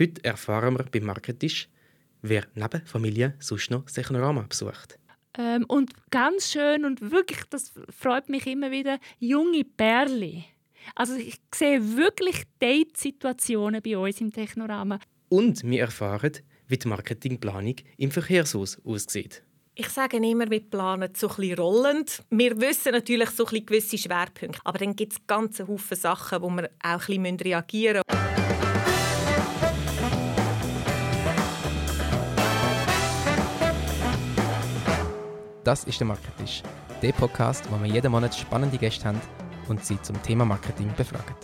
[0.00, 1.68] Heute erfahren wir beim Marketisch,
[2.22, 4.98] wer neben Familie sonst noch Technorama besucht.
[5.36, 10.44] Ähm, und ganz schön und wirklich, das freut mich immer wieder, junge Perle.
[10.94, 15.00] Also ich sehe wirklich Date-Situationen bei uns im Technorama.
[15.28, 16.32] Und wir erfahren,
[16.66, 19.42] wie die Marketingplanung im Verkehrshaus aussieht.
[19.74, 22.22] Ich sage immer, wir planen so ein bisschen rollend.
[22.30, 26.40] Wir wissen natürlich so ein bisschen gewisse Schwerpunkte, aber dann gibt es ganze Haufen Sachen,
[26.40, 28.39] wo wir auch ein bisschen reagieren müssen.
[35.62, 36.62] Das ist der Marketisch,
[37.02, 39.20] der Podcast, wo wir jeden Monat spannende Gäste haben
[39.68, 41.34] und sie zum Thema Marketing befragen.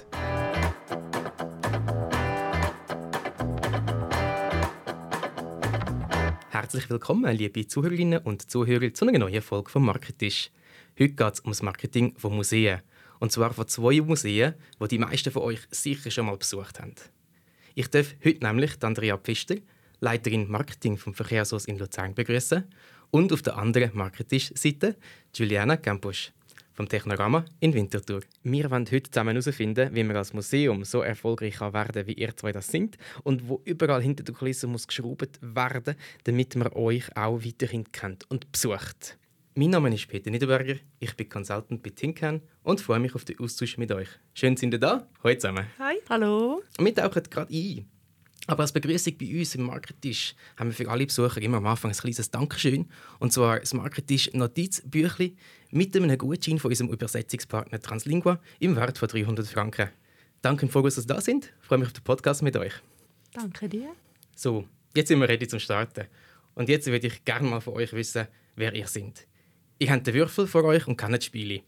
[6.49, 10.51] Herzlich willkommen, liebe Zuhörerinnen und Zuhörer, zu einer neuen Folge vom Marketisch.
[10.99, 12.81] Heute geht es um das Marketing von Museen.
[13.19, 16.95] Und zwar von zwei Museen, die die meisten von euch sicher schon mal besucht haben.
[17.75, 19.57] Ich darf heute nämlich Andrea Pfister,
[20.01, 22.65] Leiterin Marketing vom Verkehrshaus in Luzern, begrüßen
[23.11, 24.97] und auf der anderen Marketisch-Seite
[25.35, 26.33] Juliana Campusch
[26.77, 28.21] vom Technorama in Winterthur.
[28.43, 32.37] Wir wollen heute zusammen herausfinden, wie wir als Museum so erfolgreich werden kann, wie ihr
[32.37, 37.17] zwei das sind und wo überall hinter der Kulisse muss geschraubt werden, damit man euch
[37.17, 39.17] auch weiterhin kennt und besucht.
[39.55, 43.39] Mein Name ist Peter Niederberger, ich bin Consultant bei Tinkan und freue mich auf den
[43.41, 44.09] Austausch mit euch.
[44.35, 45.09] Schön, sind ihr da.
[45.25, 45.67] Hallo zusammen.
[45.79, 45.97] Hi.
[46.11, 46.63] Hallo.
[46.79, 47.96] Wir tauchen gerade ein
[48.47, 51.91] aber als Begrüßung bei uns im Marketisch haben wir für alle Besucher immer am Anfang
[51.91, 52.87] ein kleines Dankeschön.
[53.19, 55.37] Und zwar das Marketisch Notizbüchli
[55.71, 59.89] mit einem Gutschein von unserem Übersetzungspartner Translingua im Wert von 300 Franken.
[60.43, 61.53] Danke im Voraus, dass Sie da sind.
[61.61, 62.75] Ich freue mich auf den Podcast mit euch.
[63.33, 63.89] Danke dir.
[64.37, 66.07] So, jetzt sind wir ready zum Starten.
[66.55, 69.27] Und jetzt würde ich gerne mal von euch wissen, wer ihr seid.
[69.79, 71.63] Ihr habt den Würfel vor euch und kennt die Spiele.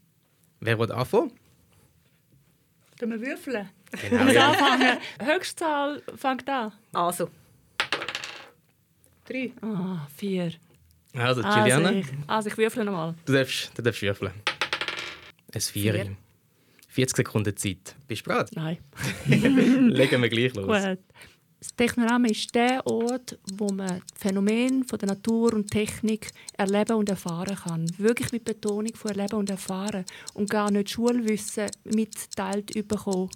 [0.61, 1.31] Wer will anfangen?
[2.97, 3.69] Können wir würfeln?
[3.91, 4.49] Genau, Wir ja.
[4.51, 4.97] anfangen.
[5.21, 6.71] Höchstzahl fängt an.
[6.93, 7.29] Also.
[9.25, 9.51] Drei.
[9.61, 10.51] Ah, vier.
[11.15, 13.15] Also, Juliana, Also ich, also ich würfle nochmal.
[13.25, 14.31] du, darfst, du darfst würfeln.
[15.53, 15.93] Ein Vier.
[15.93, 16.15] Vier.
[16.89, 17.95] 40 Sekunden Zeit.
[18.07, 18.49] Bist du bereit?
[18.55, 18.77] Nein.
[19.25, 20.65] Legen wir gleich los.
[20.67, 20.99] Gut.
[21.59, 27.09] Das Technorama ist der Ort, wo man Phänomene von der Natur und Technik erleben und
[27.09, 27.85] erfahren kann.
[27.97, 30.05] Wirklich mit Betonung von erleben und erfahren.
[30.33, 33.29] Und gar nicht Schulwissen mitteilt bekommen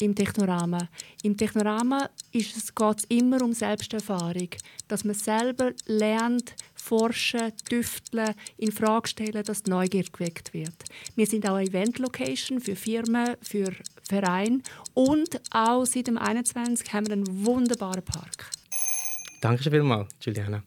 [0.00, 0.88] im Technorama.
[1.22, 4.50] Im Technorama ist es, geht es immer um Selbsterfahrung.
[4.88, 10.74] Dass man selber lernt, forschen, tüfteln, in Frage stellen, dass die Neugier geweckt wird.
[11.16, 13.72] Wir sind auch eine Event-Location für Firmen, für
[14.08, 14.60] Vereine
[14.94, 18.50] und auch seit dem 21 haben wir einen wunderbaren Park.
[19.40, 20.62] Danke schon vielmals, Juliana.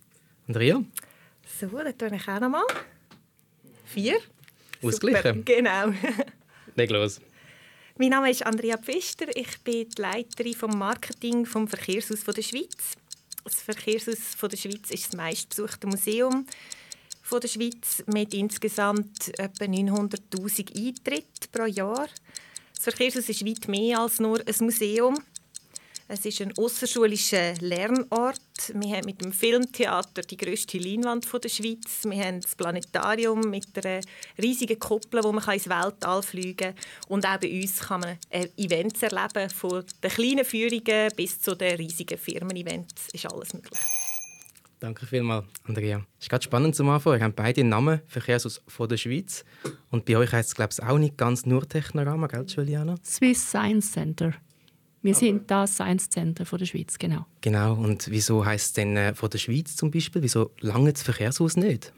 [0.47, 0.83] Andrea?
[1.59, 2.63] So, dann tue ich auch nochmal.
[3.85, 4.19] Vier.
[4.81, 5.35] Ausgleichen.
[5.39, 5.93] Super, Genau.
[6.75, 7.19] Leg los.
[8.01, 9.25] Mein Name ist Andrea Pfister.
[9.35, 12.95] Ich bin die Leiterin vom Marketing vom Verkehrshaus der Schweiz.
[13.43, 16.45] Das Verkehrshaus der Schweiz ist das meistbesuchte Museum
[17.29, 22.07] der Schweiz mit insgesamt etwa 900'000 Eintritten pro Jahr.
[22.73, 25.17] Das Verkehrshaus ist weit mehr als nur ein Museum.
[26.11, 28.41] Es ist ein außerschulischer Lernort.
[28.73, 32.03] Wir haben mit dem Filmtheater die grösste Leinwand von der Schweiz.
[32.03, 34.01] Wir haben das Planetarium mit einer
[34.41, 37.09] riesigen Kuppel, wo man ins Weltall fliegen kann.
[37.09, 41.55] Und auch bei uns kann man äh, Events erleben, von den kleinen Führungen bis zu
[41.55, 43.09] den riesigen Firmen-Events.
[43.13, 43.79] Ist alles möglich.
[44.79, 46.03] Danke vielmals, Andrea.
[46.17, 47.19] Es ist gerade spannend zum Anfang.
[47.19, 49.45] Ihr habt beide einen Namen, Verkehrshaus von der Schweiz.
[49.91, 52.95] Und bei euch heisst es, glaube ich, auch nicht ganz nur Technorama, gell, Juliana?
[53.05, 54.33] Swiss Science Center.
[55.01, 57.25] Wir sind das Science Center von der Schweiz, genau.
[57.41, 57.73] Genau.
[57.73, 60.21] Und wieso heisst es denn äh, von der Schweiz zum Beispiel?
[60.21, 61.93] Wieso lange das Verkehrshaus nicht?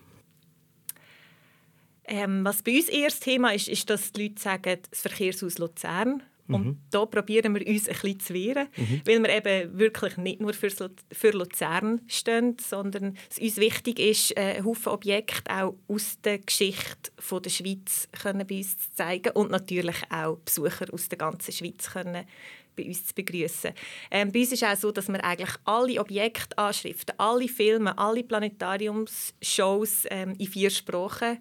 [2.05, 5.57] Ähm, was bei uns eher das Thema ist, ist, dass die Leute sagen, das Verkehrshaus
[5.57, 6.21] Luzern.
[6.47, 8.67] Und da probieren wir uns ein bisschen zu wehren,
[9.05, 10.69] weil wir eben wirklich nicht nur für,
[11.11, 16.39] für Luzern stehen, sondern es uns wichtig ist, äh, einen Haufen Objekte auch aus der
[16.39, 21.17] Geschichte von der Schweiz können bei uns zu zeigen und natürlich auch Besucher aus der
[21.17, 22.25] ganzen Schweiz können
[22.75, 23.71] bei uns zu begrüßen.
[24.09, 30.05] Ähm, bei uns ist auch so, dass wir eigentlich alle Objektanschriften, alle Filme, alle Planetariumsshows
[30.09, 31.39] ähm, in vier Sprachen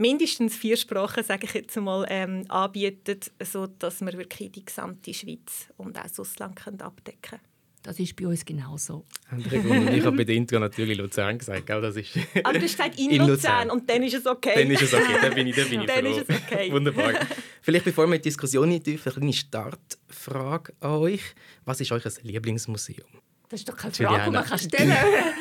[0.00, 5.68] mindestens vier Sprachen, sage ich jetzt mal, ähm, anbietet, sodass wir wirklich die gesamte Schweiz
[5.76, 7.38] und auch das Ausland können abdecken.
[7.82, 9.06] Das ist bei uns genauso.
[9.30, 9.88] Andere Grund.
[9.88, 11.80] Und ich habe bei der Intro natürlich Luzern gesagt, gell?
[11.80, 12.10] Das ist
[12.44, 13.70] Aber du hast gesagt in, In Luzern, Luzern.
[13.70, 14.52] und dann ist es okay.
[14.54, 16.18] Dann ist es okay, dann bin ich, dann bin ich Dann froh.
[16.18, 16.70] ist es okay.
[16.72, 17.14] Wunderbar.
[17.62, 21.22] Vielleicht bevor wir in die Diskussion eintauchen, eine kleine Startfrage an euch.
[21.64, 23.08] Was ist euer Lieblingsmuseum?
[23.48, 23.92] Das ist doch keine.
[23.94, 24.94] Frage, die man kann stellen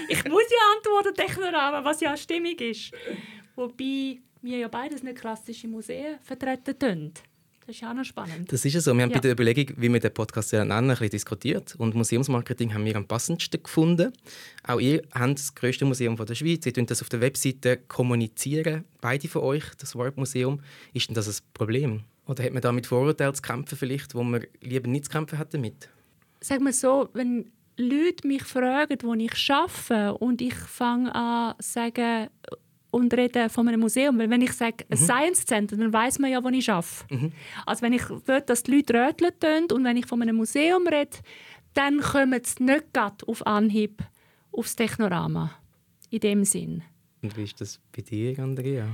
[0.08, 2.92] Ich muss ja antworten, Technorama, was ja stimmig ist.
[3.56, 7.14] Wobei wir ja beides nicht klassische Museen vertreten tun.
[7.70, 8.52] Das ist auch noch spannend.
[8.52, 8.96] Das ist ja so.
[8.96, 9.18] Wir haben ja.
[9.18, 11.76] bei der Überlegung, wie wir den Podcast nennen, ein bisschen diskutiert.
[11.76, 14.12] Und Museumsmarketing haben wir am passendsten gefunden.
[14.64, 16.66] Auch ihr habt das grösste Museum der Schweiz.
[16.66, 18.86] Ihr könnt das auf der Webseite kommunizieren.
[19.02, 20.62] Beide von euch, das Warp Museum.
[20.94, 22.06] Ist denn das ein Problem?
[22.26, 25.38] Oder hat man da mit Vorurteilen zu kämpfen, vielleicht, wo man lieber nicht zu kämpfen
[25.38, 25.90] hat damit?
[26.42, 31.72] Sag mal so, wenn Leute mich fragen, wo ich arbeite und ich fange an zu
[31.72, 32.30] sagen,
[32.92, 34.18] und rede von einem Museum.
[34.20, 34.96] Weil wenn ich sage mhm.
[34.96, 37.06] Science Center, dann weiß man ja, wo ich arbeite.
[37.10, 37.32] Mhm.
[37.66, 41.18] Also wenn ich will, dass die Leute röteln und wenn ich von einem Museum rede,
[41.74, 44.02] dann kommen sie nicht auf Anhieb
[44.52, 45.52] aufs Technorama.
[46.10, 46.84] In dem Sinn.
[47.22, 48.88] Und wie ist das bei dir, Andrea?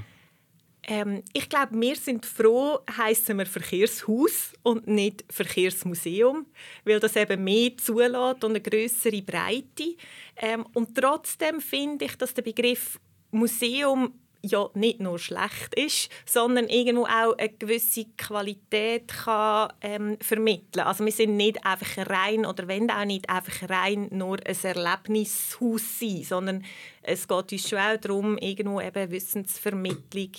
[0.87, 6.45] Ähm, ich glaube, wir sind froh, heißen wir Verkehrshaus und nicht Verkehrsmuseum,
[6.83, 9.95] weil das eben mehr zulässt und eine größere Breite.
[10.35, 12.99] Ähm, und trotzdem finde ich, dass der Begriff
[13.35, 14.13] Museum
[14.49, 20.85] ja nicht nur schlecht ist, sondern irgendwo auch eine gewisse Qualität kann, ähm, vermitteln.
[20.85, 25.99] Also wir sind nicht einfach rein oder wenn auch nicht einfach rein nur ein Erlebnishaus
[25.99, 26.65] sein, sondern
[27.01, 30.31] es geht uns schon auch darum, irgendwo eben Wissensvermittlung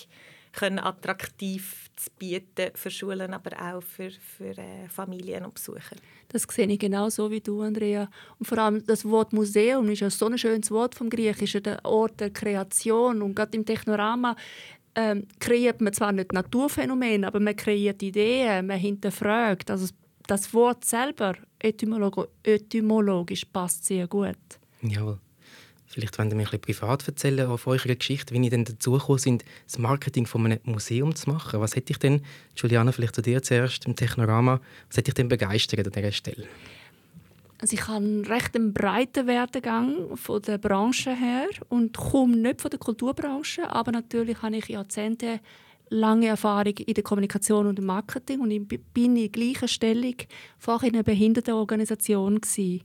[0.57, 5.97] können attraktiv zu bieten für Schulen, aber auch für, für äh, Familien und Besucher.
[6.29, 8.09] Das sehe ich genau so wie du, Andrea.
[8.39, 11.85] Und vor allem das Wort Museum ist ja so ein schönes Wort vom Griechischen, der
[11.85, 13.23] Ort der Kreation.
[13.23, 14.35] Und gerade im Technorama
[14.95, 19.71] ähm, kreiert man zwar nicht Naturphänomene, aber man kreiert Ideen, man hinterfragt.
[19.71, 19.95] Also
[20.27, 24.37] das Wort selber etymolog etymologisch passt sehr gut.
[24.83, 25.21] Jawohl.
[25.87, 28.93] Vielleicht wollt ihr mir ein bisschen privat erzählen auf eurer Geschichte, wie ihr denn dazu
[28.93, 31.61] gekommen sind, das Marketing von einem Museum zu machen.
[31.61, 32.23] Was hätte ich denn,
[32.57, 36.47] Juliana, vielleicht zu dir zuerst im Technorama, was hätte ich denn begeistert an dieser Stelle?
[37.59, 42.71] Also ich habe einen recht breiten Werdegang von der Branche her und komme nicht von
[42.71, 45.41] der Kulturbranche, aber natürlich habe ich Jahrzehnte
[45.89, 50.17] lange Erfahrung in der Kommunikation und im Marketing und ich bin in gleicher Stellung
[50.59, 52.83] vorher in einer Behindertenorganisation gewesen.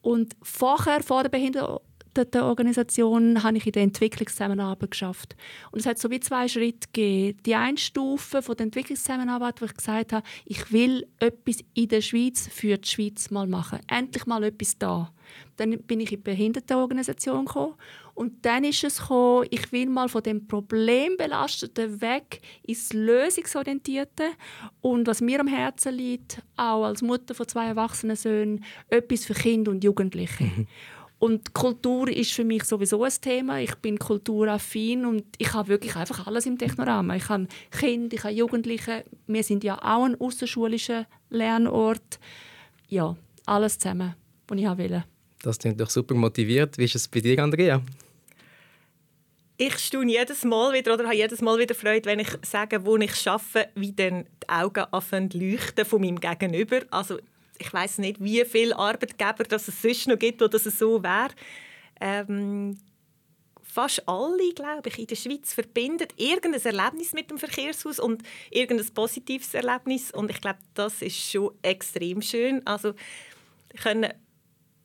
[0.00, 1.87] Und vorher, vor der Behindertenorganisation,
[2.24, 5.36] der Organisation habe ich in der Entwicklungszusammenarbeit geschafft.
[5.70, 7.38] Und es hat so wie zwei Schritte gegeben.
[7.44, 12.00] Die eine Stufe von der Entwicklungszusammenarbeit, wo ich gesagt habe, ich will etwas in der
[12.00, 13.80] Schweiz für die Schweiz mal machen.
[13.88, 15.12] Endlich mal etwas da.
[15.56, 17.74] Dann bin ich in die Behindertenorganisation gekommen
[18.14, 24.24] und dann ist es gekommen, ich will mal von dem Problembelasteten weg ins Lösungsorientierte
[24.80, 29.34] und was mir am Herzen liegt, auch als Mutter von zwei erwachsenen Söhnen, etwas für
[29.34, 30.44] Kinder und Jugendliche.
[30.44, 30.66] Mhm.
[31.18, 33.60] Und Kultur ist für mich sowieso ein Thema.
[33.60, 37.16] Ich bin kulturaffin und ich habe wirklich einfach alles im Technorama.
[37.16, 39.04] Ich habe Kinder, ich habe Jugendliche.
[39.26, 42.20] Wir sind ja auch ein außerschulischer Lernort.
[42.88, 43.16] Ja,
[43.46, 44.14] alles zusammen,
[44.46, 45.04] was ich will.
[45.42, 46.78] Das klingt doch super motiviert.
[46.78, 47.82] Wie ist es bei dir, Andrea?
[49.56, 52.96] Ich staune jedes Mal wieder oder habe jedes Mal wieder Freude, wenn ich sage, wo
[52.96, 56.82] ich arbeite, wie dann die Augen anfangen leuchten von meinem Gegenüber.
[56.90, 57.18] Also
[57.58, 61.30] ich weiß nicht, wie viele Arbeitgeber das es sonst noch gibt, wo das so wäre.
[62.00, 62.78] Ähm,
[63.62, 68.92] fast alle, glaube ich, in der Schweiz verbinden irgendein Erlebnis mit dem Verkehrshaus und irgendein
[68.94, 70.10] positives Erlebnis.
[70.10, 72.66] Und ich glaube, das ist schon extrem schön.
[72.66, 72.94] Also
[73.82, 74.12] können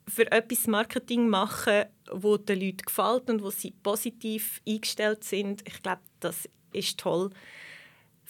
[0.07, 5.63] für etwas Marketing machen, wo den Leuten gefällt und wo sie positiv eingestellt sind.
[5.67, 7.29] Ich glaube, das ist toll.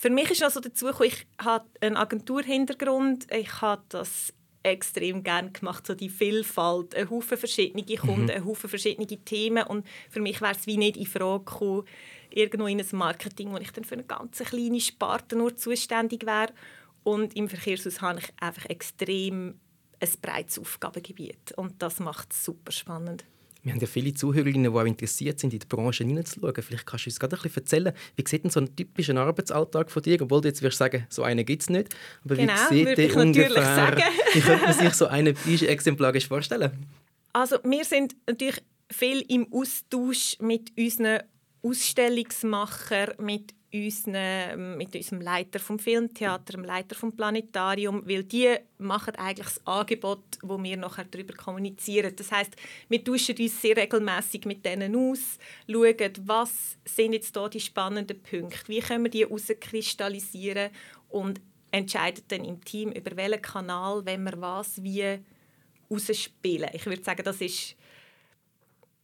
[0.03, 3.25] Für mich ist also dazu gekommen, ich habe einen Agenturhintergrund.
[3.31, 8.29] Ich habe das extrem gerne gemacht, so die Vielfalt, ein Haufen verschiedene Kunden, mhm.
[8.29, 11.87] ein Haufen verschiedene Themen und für mich wäre es wie nicht in Frage gekommen,
[12.31, 16.51] irgendwo in ein Marketing, wo ich dann für eine ganz kleine Sparte nur zuständig wäre
[17.03, 19.57] und im Verkehrshaus habe ich einfach extrem
[20.01, 23.23] ein breites Aufgabengebiet und das macht es super spannend.
[23.63, 26.61] Wir haben ja viele Zuhörerinnen, die auch interessiert sind, in die Branche hineinzuschauen.
[26.61, 29.89] Vielleicht kannst du uns gerade ein bisschen erzählen, wie sieht denn so ein typischer Arbeitsalltag
[29.89, 30.21] von dir?
[30.21, 31.95] Obwohl du jetzt wirst sagen, so einen gibt es nicht.
[32.25, 34.01] Aber genau, wie sieht der ungefähr, sagen.
[34.33, 36.71] wie könnte man sich so einen exemplarisch vorstellen?
[37.31, 41.21] Also wir sind natürlich viel im Austausch mit unseren
[41.61, 49.15] Ausstellungsmachern, mit unseren, mit unserem Leiter vom Filmtheater, dem Leiter vom Planetarium, weil die machen
[49.15, 52.15] eigentlich das Angebot, wo wir nachher darüber kommunizieren.
[52.15, 52.55] Das heißt,
[52.89, 55.39] wir tauschen uns sehr regelmäßig mit denen aus,
[55.69, 60.69] schauen, was sind jetzt da die spannenden Punkte, wie können wir die herauskristallisieren
[61.09, 65.19] und entscheiden dann im Team über welchen Kanal, wenn wir was wie
[65.89, 66.69] ausspielen.
[66.73, 67.75] Ich würde sagen, das ist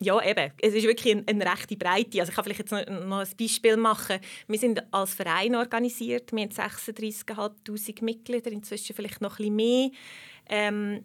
[0.02, 0.54] ja, eben.
[0.62, 2.20] Es ist wirklich eine, eine rechte Breite.
[2.20, 4.20] Also ich kann vielleicht jetzt noch, noch, ein Beispiel machen.
[4.48, 6.32] Wir sind als Verein organisiert.
[6.32, 9.90] Wir haben 36'500 Mitglieder, inzwischen vielleicht noch ein bisschen mehr.
[10.48, 11.04] Ähm,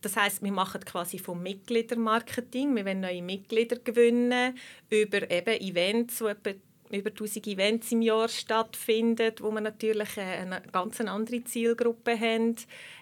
[0.00, 2.74] das heißt, wir machen quasi vom Mitgliedermarketing.
[2.74, 4.56] Wir wollen neue Mitglieder gewinnen
[4.88, 6.50] über eben Events, die etwa
[6.90, 12.56] über 1000 Events im Jahr stattfinden, wo wir natürlich eine ganz andere Zielgruppe haben,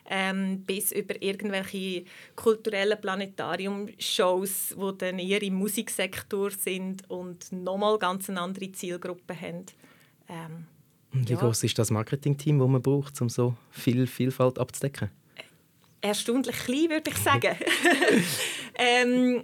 [0.09, 2.05] ähm, bis über irgendwelche
[2.37, 9.67] kulturellen Planetarium-Shows, die dann eher im Musiksektor sind und nochmal ganz eine andere Zielgruppe haben.
[10.29, 10.67] Ähm,
[11.13, 11.39] Wie ja.
[11.39, 15.11] groß ist das Marketingteam, das man braucht, um so viel Vielfalt abzudecken?
[16.01, 17.57] Erstaunlich klein, würde ich sagen.
[18.79, 19.43] ähm,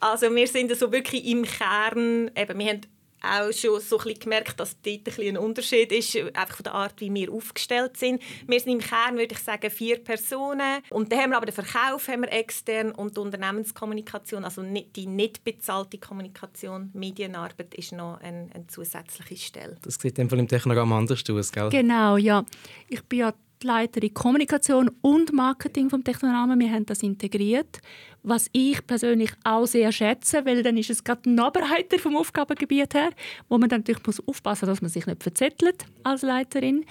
[0.00, 2.80] also wir sind so wirklich im Kern, eben, wir haben
[3.22, 7.00] auch schon so ein gemerkt, dass dort ein, ein Unterschied ist, einfach von der Art,
[7.00, 8.22] wie wir aufgestellt sind.
[8.46, 10.82] Wir sind im Kern, würde ich sagen, vier Personen.
[10.90, 15.06] Und dann haben wir aber den Verkauf haben wir extern und die Unternehmenskommunikation, also die
[15.06, 19.76] nicht bezahlte Kommunikation, Medienarbeit, ist noch eine, eine zusätzliche Stelle.
[19.82, 21.68] Das sieht in im Technogramm anders aus, gell?
[21.68, 22.44] Genau, ja.
[22.88, 26.58] Ich bin ja die Leiterin Kommunikation und Marketing vom Technorahmen.
[26.60, 27.78] Wir haben das integriert,
[28.22, 32.94] was ich persönlich auch sehr schätze, weil dann ist es gerade noch breiter vom Aufgabengebiet
[32.94, 33.10] her,
[33.48, 36.84] wo man dann natürlich muss aufpassen, dass man sich nicht verzettelt als Leiterin.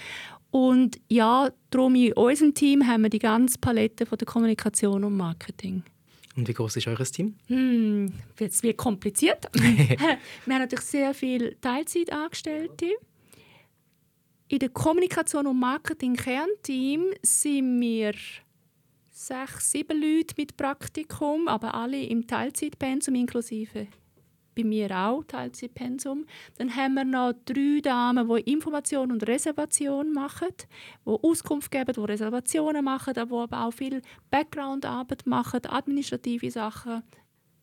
[0.49, 5.15] Und ja, darum in unserem Team haben wir die ganze Palette von der Kommunikation und
[5.15, 5.83] Marketing.
[6.35, 7.35] Und wie groß ist euer Team?
[7.47, 9.47] Hm, jetzt wird kompliziert.
[9.53, 12.87] wir haben natürlich sehr viele Teilzeitangestellte.
[14.51, 18.11] In der Kommunikation und Marketing Kernteam sind wir
[19.09, 23.87] sechs, sieben Leute mit Praktikum, aber alle im Teilzeitpensum inklusive
[24.53, 26.25] bei mir auch Teilzeitpensum.
[26.57, 30.49] Dann haben wir noch drei Damen, die Information und Reservation machen,
[31.05, 37.03] die Auskunft geben, die Reservationen machen, die aber auch viel Background-Arbeit machen, administrative Sachen.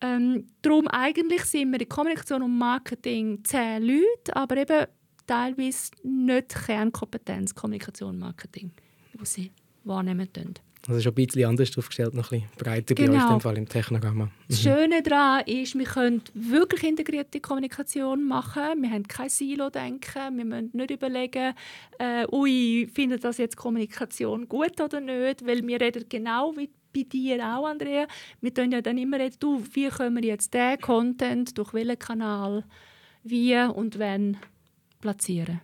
[0.00, 4.86] Ähm, darum eigentlich sind wir in Kommunikation und Marketing zehn Leute, aber eben
[5.28, 8.72] teilweise nicht Kernkompetenz Kommunikation und Marketing,
[9.14, 9.52] die sie
[9.84, 10.54] wahrnehmen können.
[10.86, 13.12] Also schon ein bisschen anders aufgestellt, noch ein bisschen breiter genau.
[13.12, 14.26] bei euch im, Fall im Technogamma.
[14.26, 14.30] Mhm.
[14.48, 18.80] Das Schöne daran ist, wir können wirklich integrierte Kommunikation machen.
[18.80, 20.36] Wir haben kein Silo-Denken.
[20.36, 21.52] Wir müssen nicht überlegen,
[21.98, 27.02] äh, ui, findet das jetzt Kommunikation gut oder nicht, weil wir reden genau wie bei
[27.02, 28.06] dir auch, Andrea.
[28.40, 31.98] Wir tun ja dann immer reden, du, wie können wir jetzt den Content, durch welchen
[31.98, 32.64] Kanal,
[33.24, 34.38] wie und wann
[35.00, 35.60] platzieren.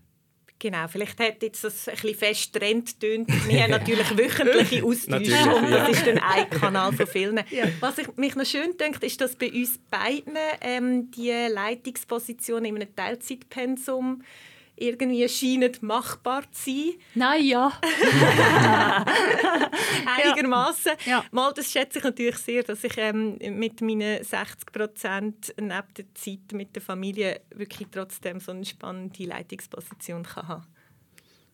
[0.58, 3.28] Genau, vielleicht hat jetzt das ein bisschen fest Trend tönt.
[3.46, 7.40] Wir haben natürlich wöchentliche Austausche und das ist dann ein Kanal von vielen.
[7.50, 7.66] Ja.
[7.80, 12.76] Was ich, mich noch schön denke, ist, dass bei uns beiden ähm, die Leitungspositionen in
[12.76, 14.22] einem Teilzeitpensum
[14.76, 16.94] irgendwie scheinen machbar zu sein.
[17.14, 17.72] Nein, ja.
[20.16, 20.92] Einigermaßen.
[21.06, 21.24] Ja.
[21.30, 26.14] Mal, das schätze ich natürlich sehr, dass ich ähm, mit meinen 60 Prozent neben der
[26.14, 30.73] Zeit mit der Familie wirklich trotzdem so eine spannende Leitungsposition kann haben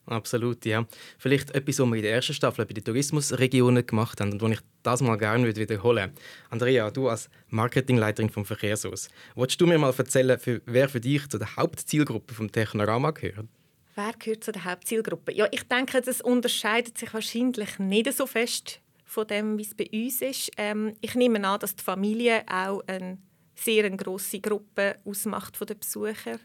[0.05, 0.85] Absolut, ja.
[1.17, 4.51] Vielleicht etwas, was wir in der ersten Staffel bei den Tourismusregionen gemacht haben und was
[4.51, 6.21] ich das mal gerne wiederholen würde.
[6.49, 11.27] Andrea, du als Marketingleiterin vom Verkehrshaus, willst du mir mal erzählen, für, wer für dich
[11.29, 13.47] zu der Hauptzielgruppe vom Technorama gehört?
[13.95, 15.33] Wer gehört zu der Hauptzielgruppe?
[15.33, 19.89] Ja, ich denke, das unterscheidet sich wahrscheinlich nicht so fest von dem, wie es bei
[19.91, 20.51] uns ist.
[20.57, 23.17] Ähm, ich nehme an, dass die Familie auch eine
[23.55, 26.39] sehr grosse Gruppe ausmacht von den Besuchern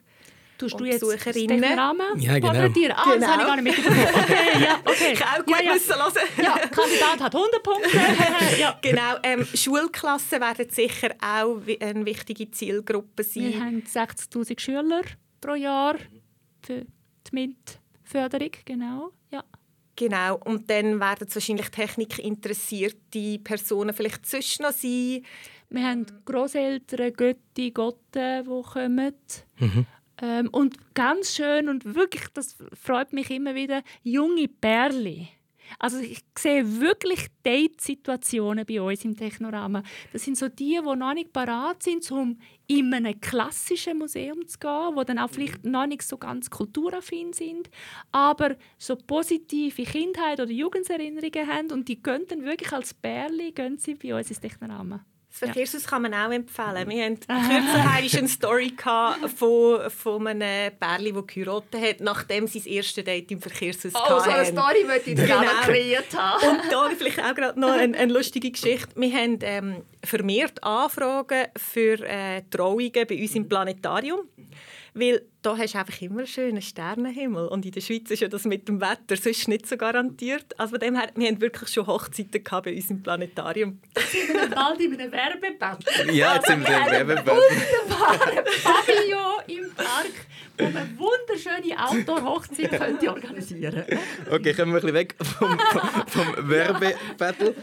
[0.58, 1.64] Tust du jetzt Besucherinnen.
[1.64, 2.52] Rahmen ja, genau.
[2.52, 2.96] porträtieren?
[2.96, 3.16] Ah, genau.
[3.18, 4.06] das habe ich gar nicht mitbekommen.
[4.26, 5.12] Okay, ja, okay.
[5.12, 5.72] Ich auch gut ja, ja.
[5.74, 6.12] müssen hören.
[6.42, 7.98] Ja, Kandidat hat 100 Punkte.
[8.60, 8.78] ja.
[8.80, 13.52] Genau, ähm, Schulklassen werden sicher auch eine wichtige Zielgruppe sein.
[13.52, 15.02] Wir haben 60'000 Schüler
[15.40, 15.96] pro Jahr
[16.62, 19.12] für die MINT-Förderung, genau.
[19.30, 19.44] Ja.
[19.96, 25.24] Genau, und dann werden es wahrscheinlich technikinteressierte Personen vielleicht zwischen noch sein.
[25.70, 29.14] Wir haben Großeltern, Götti, Gotte, die kommen.
[29.58, 29.86] Mhm.
[30.20, 35.28] Ähm, und ganz schön und wirklich, das freut mich immer wieder, junge Perle.
[35.78, 39.82] Also ich sehe wirklich Date-Situationen bei uns im Technorama.
[40.12, 44.58] Das sind so die, die noch nicht parat sind, um in ein klassisches Museum zu
[44.58, 47.70] gehen, wo dann auch vielleicht noch nicht so ganz kulturaffin sind,
[48.12, 53.78] aber so positive Kindheit oder Jugenderinnerungen haben und die gehen dann wirklich als Perle gehen
[53.78, 55.04] sie bei uns ins Technorama.
[55.38, 55.90] Das Verkehrshaus ja.
[55.90, 56.88] kann man auch empfehlen.
[56.88, 58.74] Wir hatten kürzlich eine Story
[59.36, 64.14] von, von einem Pärchen, das geheiratet hat, nachdem sie das erste Date im Verkehrshaus hatten.
[64.14, 65.40] Oh, so eine Story möchte ich genau.
[65.40, 66.48] gerne kreiert haben.
[66.48, 68.88] Und da vielleicht auch gerade noch eine, eine lustige Geschichte.
[68.96, 74.20] Wir haben ähm, vermehrt Anfragen für äh, Trauungen bei uns im Planetarium.
[74.94, 77.46] Weil da hast du einfach immer einen schönen Sternenhimmel.
[77.46, 80.58] Und in der Schweiz ist ja das mit dem Wetter sonst nicht so garantiert.
[80.58, 83.78] Also von dem her, wir haben wirklich schon Hochzeiten bei uns im Planetarium.
[84.10, 85.84] sind wir bald in einem Werbeband.
[86.12, 87.38] Ja, jetzt sind wir im Werbeband.
[87.38, 90.26] Wunderbare Pavillon im Park,
[90.58, 93.84] wo man wunderschöne Outdoor-Hochzeit könnte organisieren
[94.28, 97.54] Okay, kommen wir ein bisschen weg vom, vom, vom Werbebattle.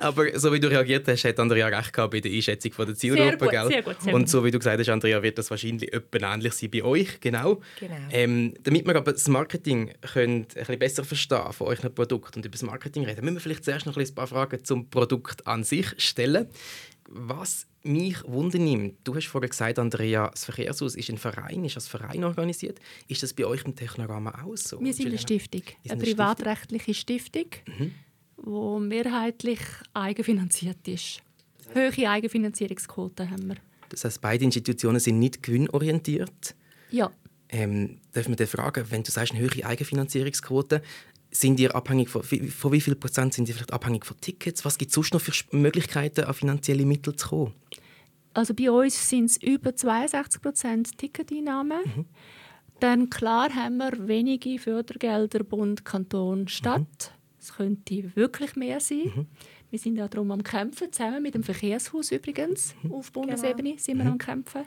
[0.00, 2.94] Aber so wie du reagiert hast, hat Andrea recht gehabt bei der Einschätzung von der
[2.94, 3.30] Zielgruppe.
[3.30, 3.66] Sehr gut, gell?
[3.68, 4.28] sehr gut, sehr Und gut.
[4.28, 7.20] so wie du gesagt hast, Andrea, wird das wahrscheinlich etwa ähnlich sein bei euch.
[7.30, 7.60] Genau.
[7.78, 7.96] Genau.
[8.10, 12.44] Ähm, damit wir aber das Marketing können ein bisschen besser verstehen von euren Produkten und
[12.44, 15.64] über das Marketing reden, müssen wir vielleicht zuerst noch ein paar Fragen zum Produkt an
[15.64, 16.46] sich stellen.
[17.08, 21.88] Was mich wundernimmt, du hast vorhin gesagt, Andrea, das Verkehrshaus ist ein Verein, ist als
[21.88, 22.78] Verein organisiert.
[23.08, 24.80] Ist das bei euch im Technorama auch so?
[24.80, 25.18] Wir sind eine?
[25.18, 29.60] Stiftung, eine eine privatrechtliche Stiftung, die mehrheitlich
[29.94, 31.22] eigenfinanziert ist.
[31.74, 33.56] Hohe Eigenfinanzierungsquote haben wir.
[33.88, 36.54] Das heißt, beide Institutionen sind nicht gewinnorientiert.
[36.90, 37.10] Ja,
[37.52, 40.82] Ähm, darf man dann fragen, wenn du sagst, eine höhere Eigenfinanzierungsquote,
[41.32, 44.64] sind ihr abhängig von, wie- von wie viel Prozent sind ihr vielleicht abhängig von Tickets?
[44.64, 47.54] Was gibt es sonst noch für Möglichkeiten, an finanzielle Mittel zu kommen?
[48.32, 52.06] also bei uns sind es über 62 Prozent Ticketeinnahmen.
[52.78, 57.12] Dann klar haben wir wenige Fördergelder Bund, Kanton, Stadt.
[57.40, 59.26] Es könnte wirklich mehr sein.
[59.70, 62.74] Wir sind ja darum am Kämpfen, zusammen mit dem Verkehrshaus übrigens.
[62.90, 64.62] Auf Bundesebene sind wir am Kämpfen.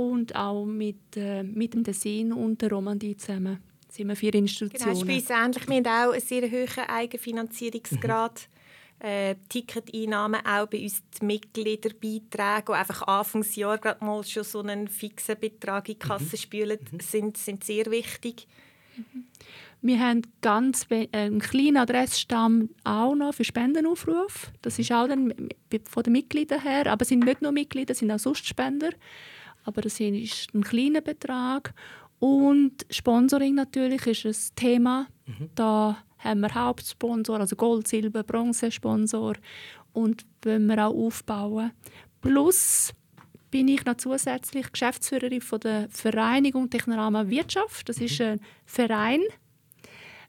[0.00, 4.44] Und auch mit, äh, mit dem Tessin und der Romandie zusammen sind wir vier Genau,
[4.44, 5.06] ist Institutionen.
[5.06, 5.68] bei uns ähnlich.
[5.68, 8.48] Wir haben auch einen sehr hohen Eigenfinanzierungsgrad.
[8.98, 14.88] Äh, Ticketeinnahmen auch bei uns die Mitgliederbeiträge, die einfach Anfangsjahr gerade mal schon so einen
[14.88, 18.46] fixen Betrag in die Kasse spülen, sind, sind sehr wichtig.
[19.82, 24.48] Wir haben ganz äh, einen kleinen Adressstamm auch noch für Spendenaufrufe.
[24.60, 25.34] Das ist auch dann
[25.84, 28.90] von den Mitgliedern her, aber es sind nicht nur Mitglieder, es sind auch sonst Spender.
[29.70, 31.72] Aber das ist ein kleiner Betrag.
[32.18, 35.06] Und Sponsoring natürlich ist ein Thema.
[35.54, 39.34] Da haben wir Hauptsponsor, also Gold, Silber, Bronze-Sponsor.
[39.92, 41.70] Und wollen wir auch aufbauen.
[42.20, 42.92] Plus
[43.52, 47.88] bin ich noch zusätzlich Geschäftsführerin von der Vereinigung Technorama Wirtschaft.
[47.88, 49.20] Das ist ein Verein,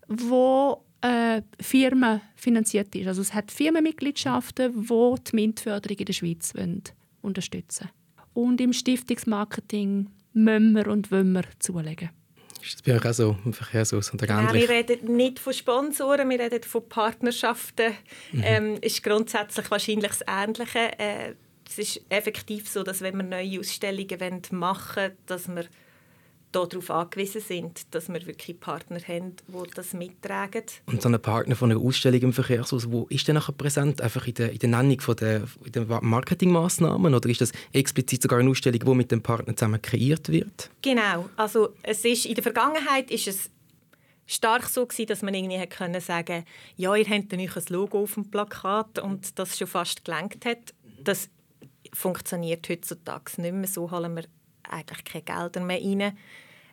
[0.08, 3.08] wo äh, Firmen finanziert ist.
[3.08, 6.84] Also es hat Firmenmitgliedschaften, die die MINT-Förderung in der Schweiz wollen
[7.24, 7.90] unterstützen
[8.34, 12.10] Und im Stiftungsmarketing müssen wir und wollen wir zulegen.
[12.62, 14.54] Ist das bei euch auch so im Verkehrshaus ähnlich?
[14.54, 17.94] wir reden nicht von Sponsoren, wir reden von Partnerschaften.
[18.34, 21.00] Ähm, ist grundsätzlich wahrscheinlich das Ähnliche.
[21.00, 21.34] Äh,
[21.68, 25.66] es ist effektiv so, dass wenn wir neue Ausstellungen machen wollen, dass wir
[26.52, 30.64] darauf angewiesen sind, dass wir wirklich Partner haben, die das mittragen.
[30.86, 34.02] Und so ein Partner von einer Ausstellung im Verkehrshaus, wo ist der nachher präsent?
[34.02, 38.40] Einfach in der, in der Nennung von der, den Marketingmaßnahmen oder ist das explizit sogar
[38.40, 40.70] eine Ausstellung, die mit dem Partner zusammen kreiert wird?
[40.82, 43.50] Genau, also es ist, in der Vergangenheit ist es
[44.28, 47.64] stark so gewesen, dass man irgendwie hätte können sagen ja, ihr habt dann euch ein
[47.70, 50.74] Logo auf dem Plakat und das schon fast gelenkt hat.
[51.04, 51.30] Das
[51.94, 53.68] funktioniert heutzutage nicht mehr.
[53.68, 54.24] So holen wir
[54.70, 56.18] eigentlich keine Gelder mehr rein.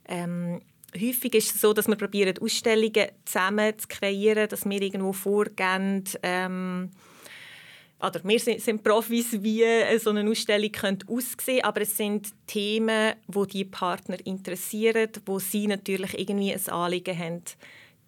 [0.06, 0.60] Ähm,
[0.94, 6.04] häufig ist es so, dass wir probieren, Ausstellungen zusammen zu kreieren, dass wir irgendwo vorgehen,
[6.22, 6.90] ähm,
[8.00, 9.64] oder wir sind, sind Profis, wie
[9.98, 15.66] so eine Ausstellung könnte aussehen aber es sind Themen, wo die Partner interessieren, wo sie
[15.66, 17.42] natürlich irgendwie ein Anliegen haben,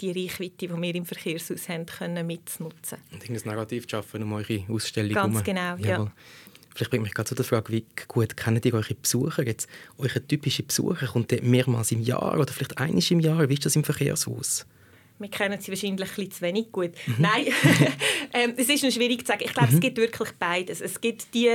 [0.00, 2.98] die Reichweite, die wir im Verkehrshaus haben, können mitzunutzen.
[3.12, 5.44] Und irgendein Narrativ zu schaffen um eure Ausstellung Ganz herum.
[5.44, 6.12] genau, ja.
[6.80, 9.44] Vielleicht bringt mich gerade zu der Frage, wie gut kennt ihr eure Besucher?
[9.46, 13.46] Jetzt, eure typische Besucher kommt der mehrmals im Jahr oder vielleicht einmal im Jahr?
[13.50, 14.64] Wie ist das im Verkehrshaus?
[15.18, 16.92] Wir kennen sie wahrscheinlich ein bisschen zu wenig gut.
[17.18, 17.48] Nein,
[18.32, 19.42] ähm, es ist schwierig zu sagen.
[19.44, 20.80] Ich glaube, es gibt wirklich beides.
[20.80, 21.50] Es gibt die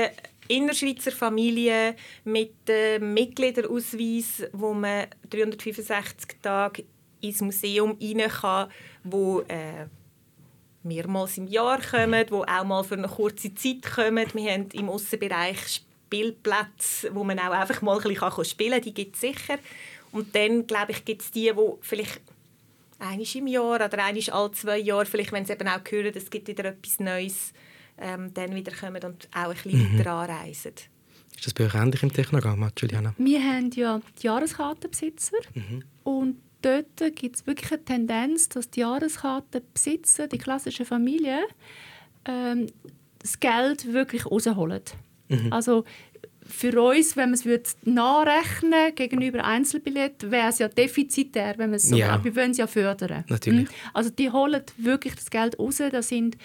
[0.47, 6.83] Innerschweizer Familie mit dem Mitgliederausweis, wo man 365 Tage
[7.21, 8.69] ins Museum rein kann,
[9.03, 9.87] wo äh,
[10.85, 14.25] mehrmals im Jahr kommen, wo auch mal für eine kurze Zeit kommen.
[14.33, 18.81] Wir haben im Aussenbereich Spielplätze, wo man auch einfach mal ein bisschen spielen kann.
[18.81, 19.57] Die gibt es sicher.
[20.11, 22.21] Und dann, glaube ich, gibt es die, die vielleicht
[22.99, 26.29] einmal im Jahr oder einmal alle zwei Jahre, vielleicht wenn sie eben auch hören, es
[26.29, 27.53] gibt wieder etwas Neues,
[27.97, 30.73] ähm, dann wieder kommen und auch ein bisschen weiter anreisen.
[31.35, 33.13] Ist das bei euch ähnlich im Technogramm, Juliana?
[33.17, 35.37] Wir haben ja die Jahreskartenbesitzer
[36.03, 41.43] und dort gibt es wirklich eine Tendenz, dass die Jahreskartenbesitzer, die klassischen Familien,
[42.25, 42.67] ähm,
[43.19, 44.81] das Geld wirklich rausholen.
[45.49, 45.83] Also
[46.47, 51.77] für uns, wenn man es würde nachrechnen gegenüber Einzelbillett, wäre es ja defizitär, wenn man
[51.77, 52.23] es so Ja.
[52.23, 53.25] Wir wollen es ja fördern.
[53.27, 53.69] Natürlich.
[53.69, 53.75] Mhm.
[53.93, 55.81] Also die holen wirklich das Geld raus.
[55.91, 56.37] Das sind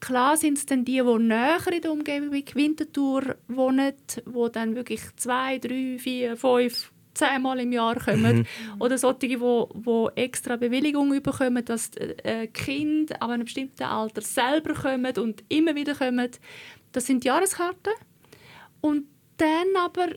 [0.00, 3.94] Klar sind es dann die, die näher in der Umgebung Winterthur wohnen,
[4.26, 8.46] die dann wirklich zwei, drei, vier, fünf, zehnmal im Jahr kommen.
[8.78, 14.74] Oder solche, die, die extra Bewilligung bekommen, dass äh, Kinder ab einem bestimmten Alter selber
[14.74, 16.30] kommen und immer wieder kommen.
[16.92, 17.92] Das sind die Jahreskarten.
[18.80, 20.08] Und dann aber